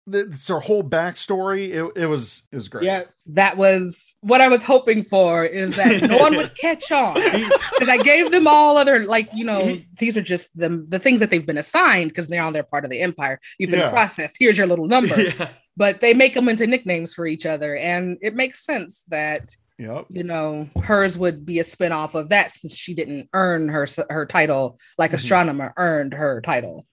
It's 0.10 0.48
her 0.48 0.60
whole 0.60 0.84
backstory. 0.84 1.70
It, 1.70 1.92
it 2.02 2.06
was 2.08 2.48
it 2.52 2.56
was 2.56 2.68
great. 2.70 2.86
Yeah, 2.86 3.04
that 3.28 3.58
was 3.58 4.16
what 4.22 4.40
I 4.42 4.48
was 4.48 4.64
hoping 4.64 5.04
for 5.04 5.44
is 5.46 5.76
that 5.76 6.02
no 6.10 6.18
one 6.18 6.36
would 6.38 6.56
catch 6.62 6.92
on. 6.92 7.16
Because 7.16 7.90
I 7.90 7.98
gave 7.98 8.32
them 8.32 8.48
all 8.48 8.78
other 8.78 9.04
like, 9.06 9.30
you 9.34 9.44
know, 9.44 9.78
these 10.00 10.16
are 10.18 10.22
just 10.22 10.58
the 10.58 10.86
the 10.88 11.00
things 11.00 11.20
that 11.20 11.30
they've 11.30 11.46
been 11.46 11.58
assigned 11.58 12.10
because 12.12 12.28
they're 12.28 12.42
on 12.44 12.54
their 12.54 12.64
part 12.64 12.86
of 12.86 12.92
the 12.92 13.02
empire. 13.02 13.40
You've 13.60 13.72
been 13.72 13.80
Yeah. 13.82 13.90
processed. 13.92 14.38
Here's 14.40 14.58
your 14.58 14.68
little 14.68 14.88
number. 14.88 15.20
yeah. 15.22 15.50
But 15.76 16.02
they 16.02 16.14
make 16.14 16.34
them 16.34 16.50
into 16.50 16.66
nicknames 16.68 17.14
for 17.14 17.28
each 17.28 17.46
other. 17.46 17.76
And 17.76 18.18
it 18.22 18.34
makes 18.34 18.66
sense 18.66 19.04
that, 19.10 19.56
Yep. 19.78 20.06
you 20.10 20.24
know, 20.24 20.68
hers 20.82 21.20
would 21.20 21.46
be 21.46 21.60
a 21.60 21.64
spin-off 21.64 22.16
of 22.16 22.30
that 22.30 22.50
since 22.52 22.76
she 22.76 22.96
didn't 22.96 23.30
earn 23.34 23.70
her 23.70 23.86
her 24.10 24.26
title 24.26 24.80
like 24.98 25.12
Mhm. 25.12 25.18
Astronema 25.18 25.74
earned 25.78 26.14
her 26.16 26.42
title. 26.42 26.84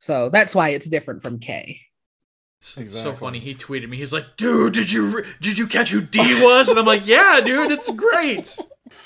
So 0.00 0.28
that's 0.30 0.54
why 0.54 0.70
it's 0.70 0.88
different 0.88 1.22
from 1.22 1.38
K. 1.38 1.78
So 2.62 3.12
funny. 3.12 3.40
He 3.40 3.54
tweeted 3.56 3.88
me. 3.88 3.96
He's 3.96 4.12
like, 4.12 4.36
"Dude, 4.36 4.72
did 4.74 4.92
you 4.92 5.24
did 5.40 5.58
you 5.58 5.66
catch 5.66 5.90
who 5.90 6.00
D 6.00 6.18
was?" 6.42 6.68
And 6.68 6.78
I'm 6.78 6.86
like, 6.86 7.06
"Yeah, 7.06 7.40
dude, 7.44 7.70
it's 7.72 7.90
great." 7.90 8.56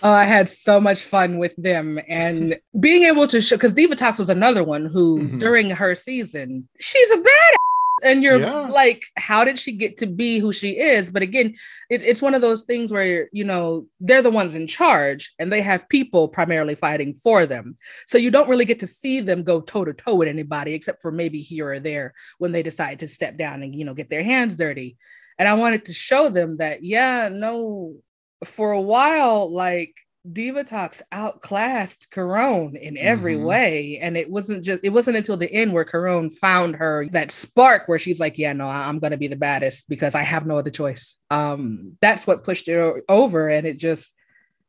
Oh, 0.03 0.11
I 0.13 0.25
had 0.25 0.49
so 0.51 0.79
much 0.79 1.05
fun 1.05 1.39
with 1.39 1.55
them 1.57 1.99
and 2.09 2.59
being 2.79 3.05
able 3.05 3.27
to 3.29 3.41
show 3.41 3.57
because 3.57 3.73
Divatox 3.73 4.19
was 4.19 4.29
another 4.29 4.63
one 4.63 4.85
who 4.87 5.21
Mhm. 5.21 5.39
during 5.41 5.71
her 5.71 5.95
season, 5.95 6.69
she's 6.79 7.11
a 7.13 7.17
bad 7.17 7.57
and 8.05 8.23
you're 8.23 8.39
Yeah. 8.39 8.67
like 8.69 9.03
how 9.17 9.45
did 9.45 9.59
she 9.59 9.73
get 9.73 9.99
to 9.99 10.07
be 10.07 10.39
who 10.39 10.53
she 10.53 10.79
is? 10.79 11.11
But 11.11 11.23
again 11.23 11.55
it, 11.89 12.03
it's 12.03 12.21
one 12.23 12.35
of 12.35 12.43
those 12.43 12.65
things 12.65 12.93
where 12.93 13.29
you 13.33 13.45
know 13.45 13.87
they're 14.01 14.23
the 14.23 14.31
ones 14.31 14.55
in 14.55 14.67
charge 14.67 15.33
and 15.39 15.51
they 15.53 15.63
have 15.63 15.89
people 15.89 16.29
primarily 16.29 16.75
fighting 16.75 17.15
for 17.15 17.47
them. 17.47 17.77
So 18.07 18.19
you 18.19 18.31
don't 18.31 18.49
really 18.49 18.65
get 18.67 18.81
to 18.81 18.87
see 18.87 19.21
them 19.21 19.43
go 19.43 19.61
toe 19.61 19.85
to 19.85 19.95
toe 19.95 20.15
with 20.15 20.29
anybody 20.29 20.75
except 20.75 21.01
for 21.03 21.11
maybe 21.11 21.41
here 21.41 21.73
or 21.73 21.81
there 21.81 22.13
when 22.39 22.53
they 22.53 22.63
decide 22.63 22.99
to 23.01 23.09
step 23.09 23.37
down 23.37 23.63
and 23.63 23.75
you 23.75 23.85
know 23.85 23.95
get 23.95 24.11
their 24.11 24.25
hands 24.25 24.57
dirty. 24.57 24.97
And 25.39 25.47
i 25.49 25.55
wanted 25.55 25.85
to 25.87 25.93
show 25.93 26.29
them 26.31 26.57
that 26.59 26.83
yeah 26.83 27.29
no 27.33 27.97
for 28.45 28.73
a 28.73 28.81
while 28.81 29.53
like 29.53 29.95
Divatox 30.33 31.03
outclassed 31.13 32.09
Karone 32.13 32.81
in 32.81 32.97
every 32.97 33.37
Mhm. 33.37 33.45
way. 33.45 33.99
And 34.03 34.17
it 34.17 34.29
wasn't 34.31 34.65
just, 34.65 34.81
it 34.83 34.91
wasn't 34.91 35.17
until 35.17 35.37
the 35.37 35.53
end 35.53 35.73
where 35.73 35.85
Karone 35.85 36.33
found 36.33 36.77
her 36.77 37.07
that 37.13 37.31
spark 37.31 37.87
where 37.87 37.99
she's 37.99 38.19
like, 38.21 38.37
yeah, 38.39 38.53
no, 38.53 38.67
I- 38.69 38.89
I'm 38.89 38.99
going 38.99 39.13
to 39.13 39.17
be 39.17 39.29
the 39.29 39.37
baddest 39.37 39.89
because 39.89 40.15
I 40.15 40.23
have 40.23 40.47
no 40.47 40.59
other 40.59 40.71
choice. 40.71 41.17
Um, 41.31 41.97
that's 42.01 42.27
what 42.27 42.45
pushed 42.45 42.69
it 42.69 42.77
o- 42.77 43.01
over. 43.09 43.49
And 43.49 43.67
it 43.67 43.79
just, 43.79 44.15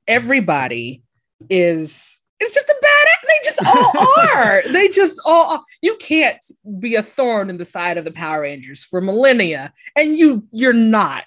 everybody 0.07 1.03
is, 1.49 2.19
it's 2.39 2.53
just 2.53 2.69
a 2.69 2.75
bad, 2.81 3.05
act, 3.13 3.25
they 3.27 3.39
just 3.43 3.65
all 3.65 4.13
are. 4.35 4.61
They 4.71 4.87
just 4.89 5.19
all, 5.25 5.51
are. 5.53 5.63
you 5.81 5.95
can't 5.97 6.43
be 6.79 6.95
a 6.95 7.03
thorn 7.03 7.49
in 7.49 7.57
the 7.57 7.65
side 7.65 7.97
of 7.97 8.05
the 8.05 8.11
Power 8.11 8.41
Rangers 8.41 8.83
for 8.83 9.01
millennia 9.01 9.73
and 9.95 10.17
you, 10.17 10.47
you're 10.51 10.73
not 10.73 11.25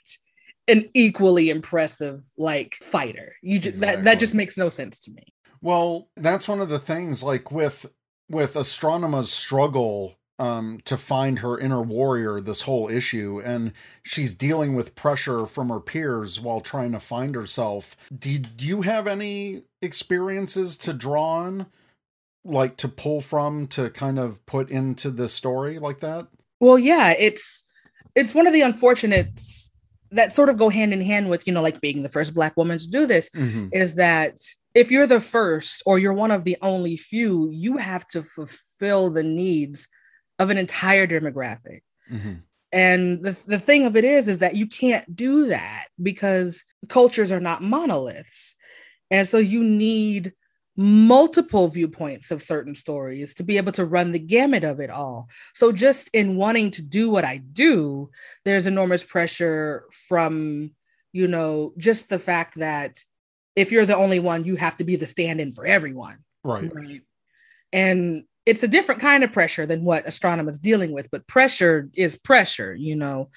an 0.68 0.88
equally 0.94 1.50
impressive 1.50 2.22
like 2.36 2.76
fighter. 2.82 3.34
You 3.42 3.58
just 3.58 3.80
that 3.80 4.04
that 4.04 4.18
just 4.18 4.34
makes 4.34 4.56
no 4.56 4.68
sense 4.68 4.98
to 5.00 5.12
me. 5.12 5.24
Well, 5.60 6.08
that's 6.16 6.48
one 6.48 6.60
of 6.60 6.68
the 6.68 6.78
things 6.78 7.22
like 7.22 7.50
with 7.50 7.86
with 8.28 8.54
Astronema's 8.54 9.32
struggle 9.32 10.16
um 10.38 10.80
to 10.84 10.96
find 10.96 11.40
her 11.40 11.58
inner 11.58 11.82
warrior 11.82 12.40
this 12.40 12.62
whole 12.62 12.88
issue 12.88 13.42
and 13.44 13.74
she's 14.02 14.34
dealing 14.34 14.74
with 14.74 14.94
pressure 14.94 15.44
from 15.44 15.68
her 15.68 15.80
peers 15.80 16.40
while 16.40 16.60
trying 16.60 16.92
to 16.92 16.98
find 16.98 17.34
herself. 17.34 17.96
Did 18.16 18.62
you 18.62 18.82
have 18.82 19.06
any 19.06 19.62
experiences 19.82 20.76
to 20.78 20.92
draw 20.92 21.30
on 21.30 21.66
like 22.44 22.76
to 22.78 22.88
pull 22.88 23.20
from 23.20 23.66
to 23.68 23.90
kind 23.90 24.18
of 24.18 24.44
put 24.46 24.70
into 24.70 25.10
this 25.10 25.34
story 25.34 25.78
like 25.78 26.00
that? 26.00 26.28
Well, 26.58 26.78
yeah, 26.78 27.14
it's 27.18 27.64
it's 28.14 28.34
one 28.34 28.46
of 28.46 28.52
the 28.52 28.62
unfortunates 28.62 29.69
that 30.12 30.32
sort 30.32 30.48
of 30.48 30.56
go 30.56 30.68
hand 30.68 30.92
in 30.92 31.00
hand 31.00 31.28
with 31.30 31.46
you 31.46 31.52
know 31.52 31.62
like 31.62 31.80
being 31.80 32.02
the 32.02 32.08
first 32.08 32.34
black 32.34 32.56
woman 32.56 32.78
to 32.78 32.88
do 32.88 33.06
this 33.06 33.30
Mhm. 33.30 33.70
is 33.72 33.94
that 33.94 34.38
if 34.74 34.90
you're 34.90 35.06
the 35.06 35.20
first 35.20 35.82
or 35.86 35.98
you're 35.98 36.12
one 36.12 36.30
of 36.30 36.44
the 36.44 36.56
only 36.62 36.96
few, 36.96 37.50
you 37.50 37.76
have 37.78 38.06
to 38.08 38.22
fulfill 38.22 39.10
the 39.10 39.22
needs 39.24 39.88
of 40.38 40.48
an 40.50 40.56
entire 40.58 41.06
demographic. 41.06 41.80
Mhm. 42.10 42.42
And 42.72 43.24
the, 43.24 43.36
the 43.46 43.58
thing 43.58 43.84
of 43.84 43.96
it 43.96 44.04
is, 44.04 44.28
is 44.28 44.38
that 44.38 44.54
you 44.54 44.66
can't 44.66 45.16
do 45.16 45.48
that 45.48 45.86
because 46.00 46.62
cultures 46.88 47.32
are 47.32 47.40
not 47.40 47.62
monoliths. 47.64 48.54
And 49.10 49.26
so 49.26 49.38
you 49.38 49.64
need 49.64 50.34
multiple 50.80 51.68
viewpoints 51.68 52.30
of 52.30 52.42
certain 52.42 52.74
stories 52.74 53.34
to 53.34 53.42
be 53.42 53.58
able 53.58 53.70
to 53.70 53.84
run 53.84 54.12
the 54.12 54.18
gamut 54.18 54.64
of 54.64 54.80
it 54.80 54.88
all. 54.88 55.28
So 55.52 55.72
just 55.72 56.08
in 56.14 56.36
wanting 56.36 56.70
to 56.70 56.82
do 56.82 57.10
what 57.10 57.22
I 57.22 57.36
do, 57.36 58.08
there's 58.46 58.66
enormous 58.66 59.04
pressure 59.04 59.84
from, 60.08 60.70
you 61.12 61.28
know, 61.28 61.74
just 61.76 62.08
the 62.08 62.18
fact 62.18 62.58
that 62.60 62.96
if 63.54 63.70
you're 63.70 63.84
the 63.84 63.94
only 63.94 64.20
one, 64.20 64.44
you 64.44 64.56
have 64.56 64.78
to 64.78 64.84
be 64.84 64.96
the 64.96 65.06
stand-in 65.06 65.52
for 65.52 65.66
everyone. 65.66 66.20
Right. 66.42 66.74
Right. 66.74 67.02
And 67.74 68.24
it's 68.46 68.62
a 68.62 68.68
different 68.68 69.02
kind 69.02 69.22
of 69.22 69.32
pressure 69.32 69.66
than 69.66 69.84
what 69.84 70.06
Astronema's 70.06 70.58
dealing 70.58 70.92
with, 70.92 71.10
but 71.10 71.26
pressure 71.26 71.90
is 71.92 72.16
pressure, 72.16 72.74
you 72.74 72.96
know. 72.96 73.28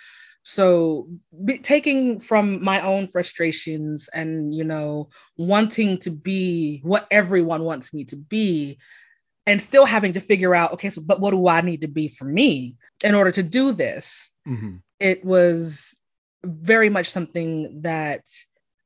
So 0.43 1.07
be, 1.45 1.57
taking 1.57 2.19
from 2.19 2.63
my 2.63 2.81
own 2.81 3.07
frustrations 3.07 4.09
and 4.13 4.53
you 4.53 4.63
know 4.63 5.09
wanting 5.37 5.97
to 5.99 6.11
be 6.11 6.81
what 6.83 7.07
everyone 7.09 7.63
wants 7.63 7.93
me 7.93 8.03
to 8.05 8.17
be 8.17 8.77
and 9.45 9.61
still 9.61 9.85
having 9.85 10.13
to 10.13 10.19
figure 10.19 10.53
out 10.53 10.73
okay 10.73 10.89
so 10.89 11.01
but 11.05 11.19
what 11.21 11.31
do 11.31 11.47
I 11.47 11.61
need 11.61 11.81
to 11.81 11.87
be 11.87 12.07
for 12.09 12.25
me 12.25 12.75
in 13.03 13.15
order 13.15 13.31
to 13.31 13.43
do 13.43 13.71
this 13.71 14.31
Mhm. 14.47 14.81
it 14.99 15.23
was 15.23 15.95
very 16.43 16.89
much 16.89 17.09
something 17.09 17.81
that 17.83 18.25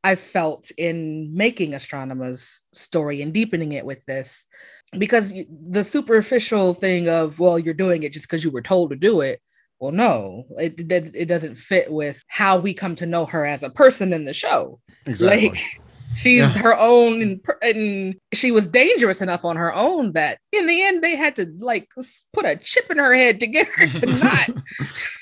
I 0.03 0.15
felt 0.15 0.71
in 0.77 1.35
making 1.35 1.71
Astronema's 1.71 2.63
story 2.73 3.21
and 3.21 3.33
deepening 3.33 3.71
it 3.73 3.85
with 3.85 4.05
this. 4.05 4.45
Because 4.97 5.33
the 5.49 5.83
superficial 5.83 6.73
thing 6.73 7.09
of, 7.09 7.39
well, 7.39 7.59
you're 7.59 7.73
doing 7.73 8.03
it 8.03 8.13
just 8.13 8.25
because 8.25 8.43
you 8.43 8.51
were 8.51 8.61
told 8.61 8.91
to 8.91 8.95
do 8.95 9.21
it. 9.21 9.41
Well, 9.79 9.91
no, 9.91 10.45
it, 10.57 10.79
it, 10.91 11.15
it 11.15 11.25
doesn't 11.25 11.55
fit 11.55 11.91
with 11.91 12.23
how 12.27 12.59
we 12.59 12.73
come 12.73 12.95
to 12.95 13.05
know 13.05 13.25
her 13.25 13.45
as 13.45 13.61
a 13.63 13.69
person 13.69 14.11
in 14.13 14.25
the 14.25 14.33
show. 14.33 14.79
Exactly. 15.05 15.49
Like, 15.49 15.59
she's 16.15 16.51
her 16.55 16.75
own, 16.77 17.21
and, 17.21 17.41
and 17.61 18.15
she 18.33 18.51
was 18.51 18.67
dangerous 18.67 19.21
enough 19.21 19.45
on 19.45 19.55
her 19.55 19.73
own 19.73 20.13
that 20.13 20.39
in 20.51 20.65
the 20.65 20.81
end, 20.83 21.03
they 21.03 21.15
had 21.15 21.35
to 21.35 21.45
like 21.59 21.87
put 22.33 22.45
a 22.45 22.57
chip 22.57 22.89
in 22.89 22.97
her 22.97 23.13
head 23.13 23.39
to 23.41 23.47
get 23.47 23.67
her 23.75 23.87
to 23.87 24.05
not 24.23 24.49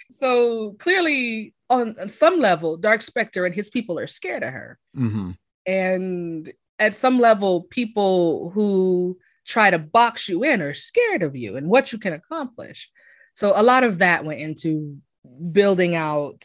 so 0.10 0.74
clearly 0.80 1.54
on, 1.70 1.96
on 2.00 2.08
some 2.08 2.40
level 2.40 2.78
Dark 2.78 3.02
Specter 3.02 3.46
and 3.46 3.54
his 3.54 3.70
people 3.70 4.00
are 4.00 4.08
scared 4.08 4.44
of 4.44 4.54
her 4.54 4.78
Mhm. 4.96 5.36
and 5.68 6.54
at 6.80 6.96
some 6.96 7.20
level 7.20 7.64
people 7.64 8.52
who 8.52 9.18
try 9.46 9.70
to 9.70 9.78
box 9.80 10.30
you 10.30 10.44
in 10.44 10.62
are 10.62 10.74
scared 10.74 11.24
of 11.24 11.36
you 11.36 11.58
and 11.58 11.68
what 11.68 11.92
you 11.92 11.98
can 12.00 12.14
accomplish 12.14 12.90
so 13.36 13.54
a 13.56 13.62
lot 13.62 13.84
of 13.84 14.00
that 14.00 14.26
went 14.26 14.40
into 14.40 14.98
building 15.52 15.94
out 15.96 16.44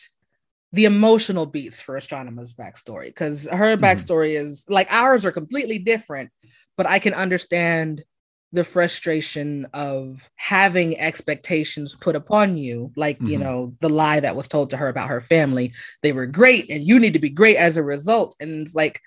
the 0.73 0.85
emotional 0.85 1.47
beats 1.47 1.81
for 1.81 1.97
Astronema's 1.97 2.53
backstory 2.55 3.07
because 3.07 3.49
her 3.49 3.77
Mhm. 3.77 3.81
backstory 3.81 4.39
is 4.39 4.65
like 4.69 4.89
ours 4.91 5.25
are 5.25 5.33
completely 5.33 5.79
different 5.79 6.31
but 6.77 6.87
i 6.87 6.99
can 6.99 7.15
understand 7.15 8.05
the 8.53 8.65
frustration 8.65 9.67
of 9.73 10.29
having 10.35 10.99
expectations 10.99 11.95
put 11.95 12.17
upon 12.17 12.57
you 12.57 12.93
like 12.97 13.19
you 13.21 13.37
Mhm. 13.39 13.41
know 13.41 13.75
the 13.81 13.89
lie 13.89 14.21
that 14.21 14.35
was 14.37 14.49
told 14.49 14.71
to 14.71 14.77
her 14.77 14.89
about 14.89 15.09
her 15.09 15.21
family 15.21 15.73
they 16.03 16.13
were 16.13 16.27
great 16.27 16.69
and 16.71 16.85
you 16.87 16.99
need 16.99 17.13
to 17.13 17.19
be 17.29 17.31
great 17.31 17.57
as 17.57 17.77
a 17.77 17.83
result 17.83 18.35
and 18.41 18.63
it's 18.63 18.75
like 18.75 19.01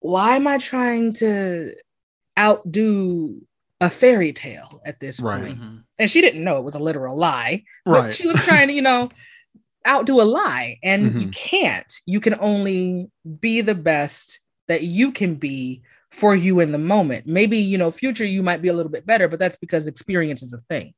why 0.00 0.36
am 0.36 0.46
i 0.46 0.58
trying 0.58 1.12
to 1.12 1.74
outdo 2.38 3.40
a 3.84 3.90
fairy 3.90 4.32
tale 4.32 4.80
at 4.86 4.98
this 5.00 5.20
Right. 5.20 5.42
point 5.44 5.60
Mhm. 5.60 5.82
and 5.98 6.10
she 6.10 6.20
didn't 6.20 6.44
know 6.44 6.56
it 6.58 6.64
was 6.64 6.74
a 6.74 6.84
literal 6.88 7.16
lie 7.16 7.64
but 7.84 8.00
Right. 8.04 8.14
she 8.14 8.26
was 8.26 8.40
trying 8.48 8.68
to 8.68 8.74
you 8.74 8.82
know 8.82 9.10
outdo 9.86 10.20
a 10.20 10.28
lie 10.40 10.78
and 10.82 11.00
you 11.20 11.28
Mhm. 11.28 11.32
can't 11.34 11.92
you 12.06 12.20
can 12.20 12.34
only 12.40 13.10
be 13.46 13.60
the 13.60 13.74
best 13.74 14.40
that 14.68 14.82
you 14.82 15.12
can 15.12 15.34
be 15.34 15.82
for 16.10 16.34
you 16.34 16.60
in 16.60 16.72
the 16.72 16.78
moment 16.94 17.26
maybe 17.26 17.58
you 17.58 17.76
know 17.76 17.90
future 17.90 18.24
you 18.24 18.42
might 18.42 18.62
be 18.62 18.68
a 18.68 18.72
little 18.72 18.90
bit 18.96 19.04
better 19.04 19.26
but 19.28 19.38
that's 19.38 19.56
because 19.56 19.86
experience 19.86 20.42
is 20.42 20.52
a 20.54 20.60
thing 20.70 20.94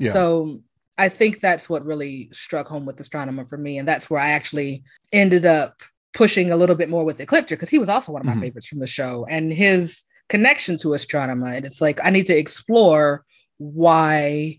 Yeah. 0.00 0.12
so 0.12 0.60
i 0.98 1.08
think 1.08 1.40
that's 1.40 1.68
what 1.70 1.84
really 1.84 2.28
struck 2.32 2.66
home 2.66 2.84
with 2.86 2.96
Astronema 2.96 3.48
for 3.48 3.58
me 3.58 3.78
and 3.78 3.86
that's 3.86 4.08
where 4.10 4.20
i 4.20 4.30
actually 4.30 4.82
ended 5.12 5.44
up 5.46 5.72
pushing 6.14 6.50
a 6.50 6.56
little 6.56 6.76
bit 6.76 6.88
more 6.88 7.04
with 7.04 7.18
ecliptor 7.18 7.50
because 7.50 7.68
he 7.68 7.78
was 7.78 7.88
also 7.88 8.10
one 8.12 8.22
of 8.22 8.26
my 8.26 8.34
Mhm. 8.34 8.40
favorites 8.40 8.66
from 8.66 8.80
the 8.80 8.86
show 8.98 9.26
and 9.28 9.52
his 9.52 10.02
connection 10.28 10.76
to 10.78 10.88
Astronema 10.88 11.56
and 11.56 11.66
it's 11.66 11.80
like 11.80 12.00
i 12.02 12.10
need 12.10 12.26
to 12.26 12.36
explore 12.36 13.24
why 13.58 14.58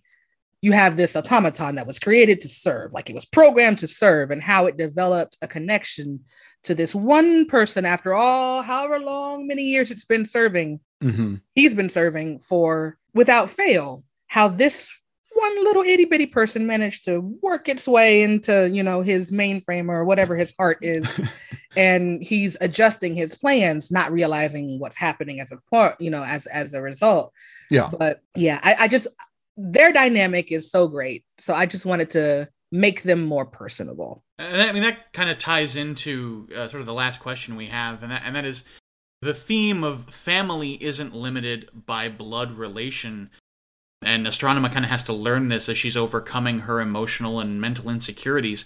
you 0.62 0.72
have 0.72 0.98
this 0.98 1.16
automaton 1.16 1.76
that 1.76 1.86
was 1.86 2.00
created 2.00 2.42
to 2.42 2.50
serve, 2.50 2.92
like 2.92 3.08
it 3.08 3.14
was 3.14 3.26
programmed 3.26 3.78
to 3.80 3.88
serve, 3.88 4.32
and 4.32 4.42
how 4.42 4.66
it 4.66 4.78
developed 4.78 5.38
a 5.44 5.48
connection 5.48 6.22
to 6.64 6.74
this 6.74 6.96
one 6.96 7.46
person 7.46 7.86
after 7.86 8.16
all, 8.16 8.64
however 8.64 8.98
long, 8.98 9.46
many 9.46 9.62
years 9.62 9.92
it's 9.92 10.06
been 10.06 10.26
serving, 10.26 10.80
Mhm. 11.04 11.42
he's 11.54 11.76
been 11.76 11.90
serving 11.90 12.40
for 12.40 12.98
without 13.14 13.52
fail. 13.52 14.04
How 14.28 14.48
this 14.48 14.90
one 15.36 15.64
little 15.64 15.84
itty 15.84 16.06
bitty 16.06 16.26
person 16.26 16.66
managed 16.66 17.06
to 17.06 17.20
work 17.42 17.70
its 17.70 17.88
way 17.88 18.24
into, 18.24 18.70
you 18.72 18.82
know, 18.82 19.02
his 19.02 19.32
mainframe 19.32 19.90
or 19.90 20.04
whatever 20.06 20.36
his 20.36 20.54
heart 20.58 20.80
is. 20.82 21.08
and 21.78 22.24
he's 22.24 22.56
adjusting 22.62 23.16
his 23.16 23.36
plans, 23.36 23.92
not 23.92 24.12
realizing 24.12 24.80
what's 24.80 24.96
happening 24.98 25.40
as 25.42 25.52
a 25.52 25.58
part, 25.70 26.00
you 26.00 26.10
know, 26.10 26.24
as 26.24 26.48
as 26.48 26.74
a 26.74 26.82
result 26.82 27.34
Yeah. 27.70 27.90
but 28.00 28.22
yeah 28.36 28.60
I, 28.64 28.76
I 28.80 28.88
just 28.88 29.08
their 29.58 29.92
dynamic 29.94 30.52
is 30.52 30.70
so 30.70 30.88
great 30.88 31.24
so 31.38 31.54
i 31.54 31.66
just 31.66 31.86
wanted 31.86 32.10
to 32.12 32.48
make 32.74 33.04
them 33.04 33.24
more 33.24 33.46
personable 33.46 34.22
And 34.38 34.62
I 34.62 34.72
mean, 34.74 34.84
that 34.84 35.14
kind 35.14 35.30
of 35.30 35.38
ties 35.38 35.76
into 35.78 36.50
uh, 36.54 36.68
sort 36.68 36.82
of 36.82 36.86
the 36.86 36.94
last 36.94 37.22
question 37.22 37.56
we 37.56 37.68
have, 37.68 38.04
and 38.04 38.12
that, 38.12 38.24
and 38.26 38.36
that 38.36 38.44
is 38.46 38.66
the 39.22 39.34
theme 39.34 39.82
of 39.84 40.14
family 40.14 40.74
isn't 40.84 41.16
limited 41.16 41.70
by 41.74 42.10
blood 42.10 42.58
relation. 42.58 43.30
And 44.06 44.26
Astronema 44.26 44.72
kind 44.72 44.86
of 44.86 44.92
has 44.92 45.04
to 45.04 45.14
learn 45.14 45.48
this 45.48 45.68
as 45.68 45.78
she's 45.78 45.98
overcoming 45.98 46.60
her 46.60 46.80
emotional 46.80 47.40
and 47.40 47.60
mental 47.60 47.90
insecurities. 47.90 48.66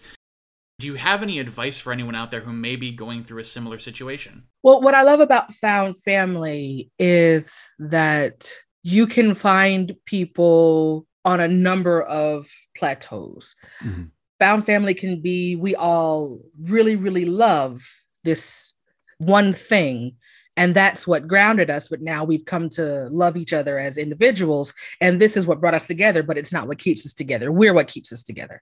Do 0.80 0.88
you 0.88 0.96
have 0.96 1.24
any 1.24 1.40
advice 1.40 1.80
for 1.80 1.92
anyone 1.92 2.16
out 2.16 2.32
there 2.32 2.42
who 2.42 2.54
may 2.54 2.76
be 2.76 2.92
going 2.92 3.24
through 3.24 3.40
a 3.40 3.44
similar 3.44 3.80
situation? 3.80 4.44
well 4.64 4.82
what 4.82 4.94
i 4.94 5.02
love 5.02 5.20
about 5.20 5.54
found 5.54 6.02
family 6.04 6.90
is 6.98 7.54
that 7.80 8.52
you 8.84 9.08
can 9.08 9.36
find 9.36 9.94
people 10.06 11.06
on 11.26 11.40
a 11.40 11.48
number 11.48 12.02
of 12.02 12.50
plateaus. 12.76 13.56
Mm-hmm. 13.84 14.04
Found 14.40 14.66
family 14.66 14.94
can 14.94 15.22
be 15.22 15.56
we 15.56 15.76
all 15.76 16.40
really, 16.62 16.96
really 16.96 17.26
love 17.26 17.84
this 18.24 18.74
one 19.18 19.54
thing. 19.54 20.16
And 20.60 20.76
that's 20.76 21.08
what 21.08 21.26
grounded 21.26 21.70
us. 21.70 21.88
But 21.88 22.02
now 22.02 22.26
we've 22.26 22.44
come 22.44 22.68
to 22.72 23.08
love 23.08 23.38
each 23.38 23.54
other 23.54 23.80
as 23.80 23.98
individuals. 23.98 24.74
And 25.00 25.22
this 25.22 25.38
is 25.38 25.48
what 25.48 25.62
brought 25.62 25.74
us 25.74 25.88
together, 25.88 26.22
but 26.22 26.38
it's 26.38 26.52
not 26.52 26.68
what 26.68 26.80
keeps 26.80 27.06
us 27.06 27.14
together. 27.14 27.50
We're 27.50 27.74
what 27.74 27.88
keeps 27.88 28.12
us 28.12 28.24
together. 28.24 28.62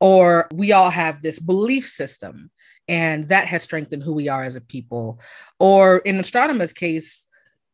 Or 0.00 0.48
we 0.52 0.72
all 0.72 0.90
have 0.90 1.22
this 1.22 1.38
belief 1.38 1.88
system, 1.88 2.50
and 2.88 3.28
that 3.28 3.46
has 3.46 3.62
strengthened 3.62 4.02
who 4.02 4.12
we 4.12 4.28
are 4.28 4.44
as 4.44 4.54
a 4.54 4.60
people. 4.60 5.18
Or 5.58 5.98
in 6.00 6.18
Astronema's 6.18 6.74
case, 6.74 7.26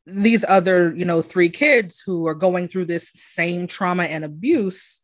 these 0.07 0.45
other, 0.49 0.95
you 0.95 1.05
know, 1.05 1.21
three 1.21 1.51
kids 1.51 2.01
who 2.07 2.29
are 2.29 2.37
going 2.37 2.69
through 2.69 2.85
this 2.85 3.09
same 3.09 3.67
trauma 3.67 4.05
and 4.05 4.25
abuse. 4.25 5.03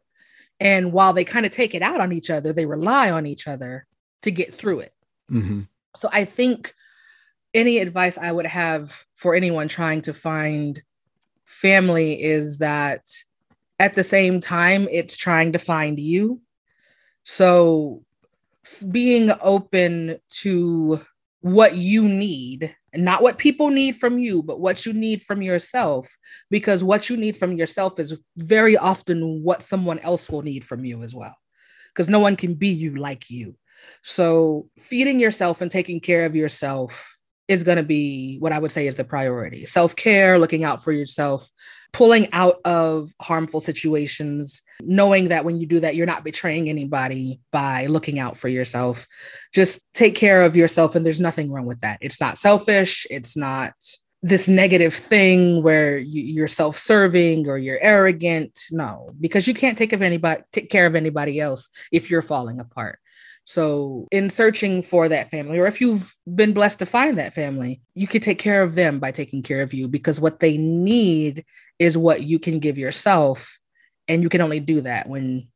And 0.60 0.92
while 0.92 1.12
they 1.12 1.24
kind 1.24 1.46
of 1.46 1.50
take 1.50 1.74
it 1.74 1.82
out 1.82 2.00
on 2.00 2.12
each 2.12 2.30
other, 2.30 2.52
they 2.52 2.66
rely 2.66 3.10
on 3.10 3.26
each 3.26 3.48
other 3.48 3.88
to 4.22 4.30
get 4.30 4.54
through 4.54 4.80
it. 4.80 4.94
Mm-hmm. 5.32 5.62
So 5.96 6.08
I 6.12 6.24
think 6.24 6.74
any 7.55 7.78
advice 7.78 8.18
I 8.18 8.32
would 8.32 8.46
have 8.46 9.05
for 9.14 9.34
anyone 9.34 9.68
trying 9.68 10.03
to 10.03 10.14
find 10.14 10.82
family 11.44 12.22
is 12.22 12.59
that 12.59 13.07
at 13.78 13.94
the 13.94 14.05
same 14.05 14.40
time, 14.40 14.88
it's 14.90 15.16
trying 15.16 15.53
to 15.53 15.59
find 15.59 15.98
you. 15.98 16.40
So 17.24 18.05
being 18.90 19.32
open 19.40 20.18
to 20.42 21.00
what 21.40 21.76
you 21.76 22.09
need 22.09 22.74
not 22.94 23.22
what 23.22 23.38
people 23.38 23.70
need 23.70 23.96
from 23.96 24.18
you, 24.18 24.42
but 24.42 24.61
what 24.61 24.84
you 24.84 24.92
need 24.92 25.22
from 25.22 25.40
yourself. 25.40 26.16
Because 26.50 26.84
what 26.84 27.09
you 27.09 27.16
need 27.16 27.36
from 27.36 27.57
yourself 27.57 27.98
is 27.98 28.20
very 28.36 28.76
often 28.76 29.42
what 29.42 29.62
someone 29.62 29.98
else 30.00 30.28
will 30.28 30.42
need 30.42 30.64
from 30.64 30.84
you 30.84 31.03
as 31.03 31.14
well. 31.14 31.36
Because 31.88 32.09
no 32.09 32.18
one 32.18 32.36
can 32.36 32.55
be 32.55 32.68
you 32.68 32.96
like 32.96 33.30
you. 33.30 33.57
So, 34.03 34.68
feeding 34.78 35.18
yourself 35.18 35.61
and 35.61 35.70
taking 35.70 36.00
care 36.00 36.24
of 36.24 36.36
yourself 36.36 37.11
is 37.49 37.64
going 37.64 37.76
to 37.76 37.82
be 37.82 38.38
what 38.38 38.53
I 38.53 38.59
would 38.59 38.72
say 38.72 38.86
is 38.86 38.97
the 38.97 39.05
priority. 39.05 39.64
Self 39.64 39.97
care, 39.97 40.38
looking 40.38 40.64
out 40.64 40.82
for 40.84 40.93
yourself, 40.93 41.51
pulling 41.93 42.32
out 42.32 42.61
of 42.64 43.12
harmful 43.20 43.61
situations, 43.61 44.62
knowing 44.80 45.28
that 45.28 45.45
when 45.45 45.59
you 45.59 45.66
do 45.66 45.80
that, 45.80 45.95
you're 45.95 46.07
not 46.07 46.24
betraying 46.24 46.68
anybody 46.68 47.40
by 47.51 47.86
looking 47.86 48.18
out 48.18 48.36
for 48.36 48.49
yourself. 48.49 49.07
Just 49.53 49.84
take 49.93 50.14
care 50.14 50.43
of 50.43 50.57
yourself, 50.57 50.95
and 50.95 51.05
there's 51.05 51.20
nothing 51.20 51.51
wrong 51.51 51.66
with 51.66 51.80
that. 51.80 51.99
It's 52.01 52.20
not 52.20 52.38
selfish, 52.38 53.07
it's 53.11 53.36
not 53.36 53.74
this 54.22 54.47
negative 54.47 54.95
thing 54.95 55.62
where 55.62 55.99
you, 55.99 56.45
are 56.45 56.49
self-serving 56.49 57.49
or 57.49 57.59
you're 57.59 57.80
arrogant 57.80 58.57
no 58.70 59.11
because 59.20 59.49
you 59.49 59.55
can't 59.55 59.76
take 59.76 59.93
of 59.93 60.01
anybody 60.01 60.40
take 60.53 60.70
care 60.70 60.86
of 60.86 60.95
anybody 60.95 61.40
else 61.40 61.68
if 61.90 62.09
you're 62.09 62.22
falling 62.22 62.61
apart 62.61 63.01
so, 63.45 64.07
in 64.12 64.30
searching 64.30 64.82
for 64.82 65.09
that 65.09 65.30
family, 65.30 65.59
or 65.59 65.66
if 65.66 65.80
you've 65.80 66.14
been 66.32 66.53
blessed 66.53 66.78
to 66.78 66.86
find 66.86 67.18
that 67.18 67.34
family, 67.34 67.80
you 67.95 68.07
could 68.07 68.22
take 68.22 68.38
care 68.38 68.62
of 68.62 68.74
them 68.74 69.01
by 69.01 69.11
taking 69.11 69.43
care 69.43 69.62
of 69.62 69.74
you 69.74 69.88
because 69.88 70.20
what 70.20 70.40
they 70.40 70.57
need 70.57 71.45
is 71.78 71.99
what 71.99 72.22
you 72.22 72.38
can 72.38 72.61
give 72.61 72.78
yourself. 72.78 73.59
And 74.07 74.22
you 74.22 74.28
can 74.28 74.40
only 74.40 74.61
do 74.61 74.82
that 74.82 75.09
when 75.09 75.49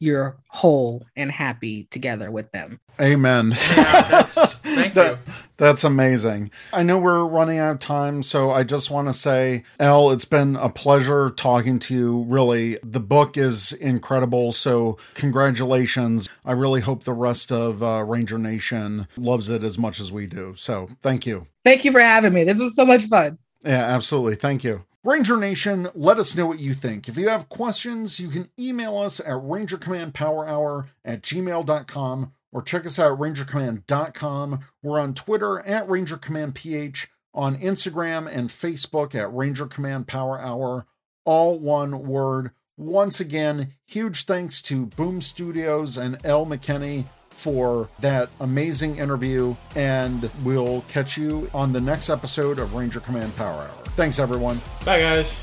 you're 0.00 0.38
whole 0.48 1.06
and 1.16 1.30
happy 1.30 1.86
together 1.90 2.30
with 2.30 2.50
them. 2.52 2.80
Amen. 3.00 3.54
Yeah, 3.76 4.46
thank 4.74 4.94
that, 4.94 5.10
you. 5.26 5.32
That's 5.56 5.84
amazing. 5.84 6.50
I 6.72 6.82
know 6.82 6.98
we're 6.98 7.24
running 7.24 7.58
out 7.58 7.74
of 7.74 7.78
time, 7.78 8.22
so 8.22 8.50
I 8.50 8.62
just 8.64 8.90
want 8.90 9.08
to 9.08 9.12
say, 9.12 9.64
Elle, 9.78 10.10
it's 10.10 10.24
been 10.24 10.56
a 10.56 10.68
pleasure 10.68 11.30
talking 11.30 11.78
to 11.80 11.94
you. 11.94 12.22
Really, 12.28 12.78
the 12.82 13.00
book 13.00 13.36
is 13.36 13.72
incredible. 13.72 14.52
So, 14.52 14.98
congratulations. 15.14 16.28
I 16.44 16.52
really 16.52 16.80
hope 16.80 17.04
the 17.04 17.12
rest 17.12 17.52
of 17.52 17.82
uh, 17.82 18.04
Ranger 18.04 18.38
Nation 18.38 19.06
loves 19.16 19.48
it 19.48 19.62
as 19.62 19.78
much 19.78 20.00
as 20.00 20.10
we 20.10 20.26
do. 20.26 20.54
So, 20.56 20.90
thank 21.02 21.26
you. 21.26 21.46
Thank 21.64 21.84
you 21.84 21.92
for 21.92 22.00
having 22.00 22.34
me. 22.34 22.44
This 22.44 22.60
was 22.60 22.74
so 22.74 22.84
much 22.84 23.04
fun. 23.04 23.38
Yeah, 23.64 23.84
absolutely. 23.84 24.36
Thank 24.36 24.64
you. 24.64 24.84
Ranger 25.04 25.36
Nation, 25.36 25.88
let 25.94 26.18
us 26.18 26.34
know 26.34 26.46
what 26.46 26.60
you 26.60 26.72
think. 26.72 27.08
If 27.08 27.18
you 27.18 27.28
have 27.28 27.50
questions, 27.50 28.18
you 28.18 28.30
can 28.30 28.48
email 28.58 28.96
us 28.96 29.20
at 29.20 29.26
rangercommandpowerhour 29.26 30.86
at 31.04 31.20
gmail.com 31.20 32.32
or 32.54 32.62
check 32.62 32.86
us 32.86 32.98
out 32.98 33.12
at 33.12 33.18
rangercommand.com. 33.18 34.60
We're 34.82 35.00
on 35.00 35.12
Twitter 35.12 35.58
at 35.66 35.88
rangercommandph, 35.88 37.06
on 37.34 37.58
Instagram 37.58 38.32
and 38.32 38.48
Facebook 38.48 39.14
at 39.14 39.34
Ranger 39.34 39.66
Command 39.66 40.06
Power 40.06 40.40
Hour, 40.40 40.86
all 41.26 41.58
one 41.58 42.06
word. 42.06 42.52
Once 42.76 43.20
again, 43.20 43.74
huge 43.86 44.24
thanks 44.24 44.62
to 44.62 44.86
Boom 44.86 45.20
Studios 45.20 45.96
and 45.96 46.16
L. 46.24 46.46
McKinney 46.46 47.06
for 47.30 47.88
that 47.98 48.30
amazing 48.38 48.98
interview, 48.98 49.56
and 49.74 50.30
we'll 50.44 50.82
catch 50.82 51.18
you 51.18 51.50
on 51.52 51.72
the 51.72 51.80
next 51.80 52.08
episode 52.08 52.60
of 52.60 52.74
Ranger 52.74 53.00
Command 53.00 53.34
Power 53.36 53.62
Hour. 53.62 53.84
Thanks, 53.96 54.20
everyone. 54.20 54.60
Bye, 54.84 55.00
guys. 55.00 55.36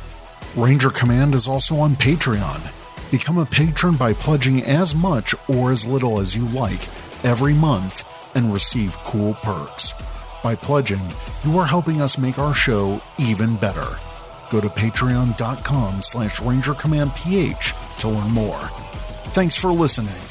Ranger 0.57 0.89
Command 0.89 1.33
is 1.33 1.47
also 1.47 1.77
on 1.77 1.95
Patreon. 1.95 2.69
Become 3.11 3.37
a 3.37 3.45
patron 3.45 3.95
by 3.95 4.11
pledging 4.11 4.61
as 4.63 4.93
much 4.93 5.33
or 5.47 5.71
as 5.71 5.87
little 5.87 6.19
as 6.19 6.35
you 6.35 6.45
like 6.47 6.85
every 7.23 7.53
month 7.53 8.03
and 8.35 8.51
receive 8.51 8.97
cool 9.05 9.35
perks. 9.35 9.93
By 10.43 10.55
pledging, 10.55 11.01
you 11.43 11.57
are 11.59 11.67
helping 11.67 12.01
us 12.01 12.17
make 12.17 12.39
our 12.39 12.53
show 12.53 12.99
even 13.19 13.55
better. 13.55 13.85
Go 14.49 14.59
to 14.59 14.69
patreon.com 14.69 16.01
slash 16.01 16.39
rangercommandph 16.39 17.99
to 17.99 18.09
learn 18.09 18.31
more. 18.31 18.69
Thanks 19.33 19.55
for 19.55 19.71
listening. 19.71 20.30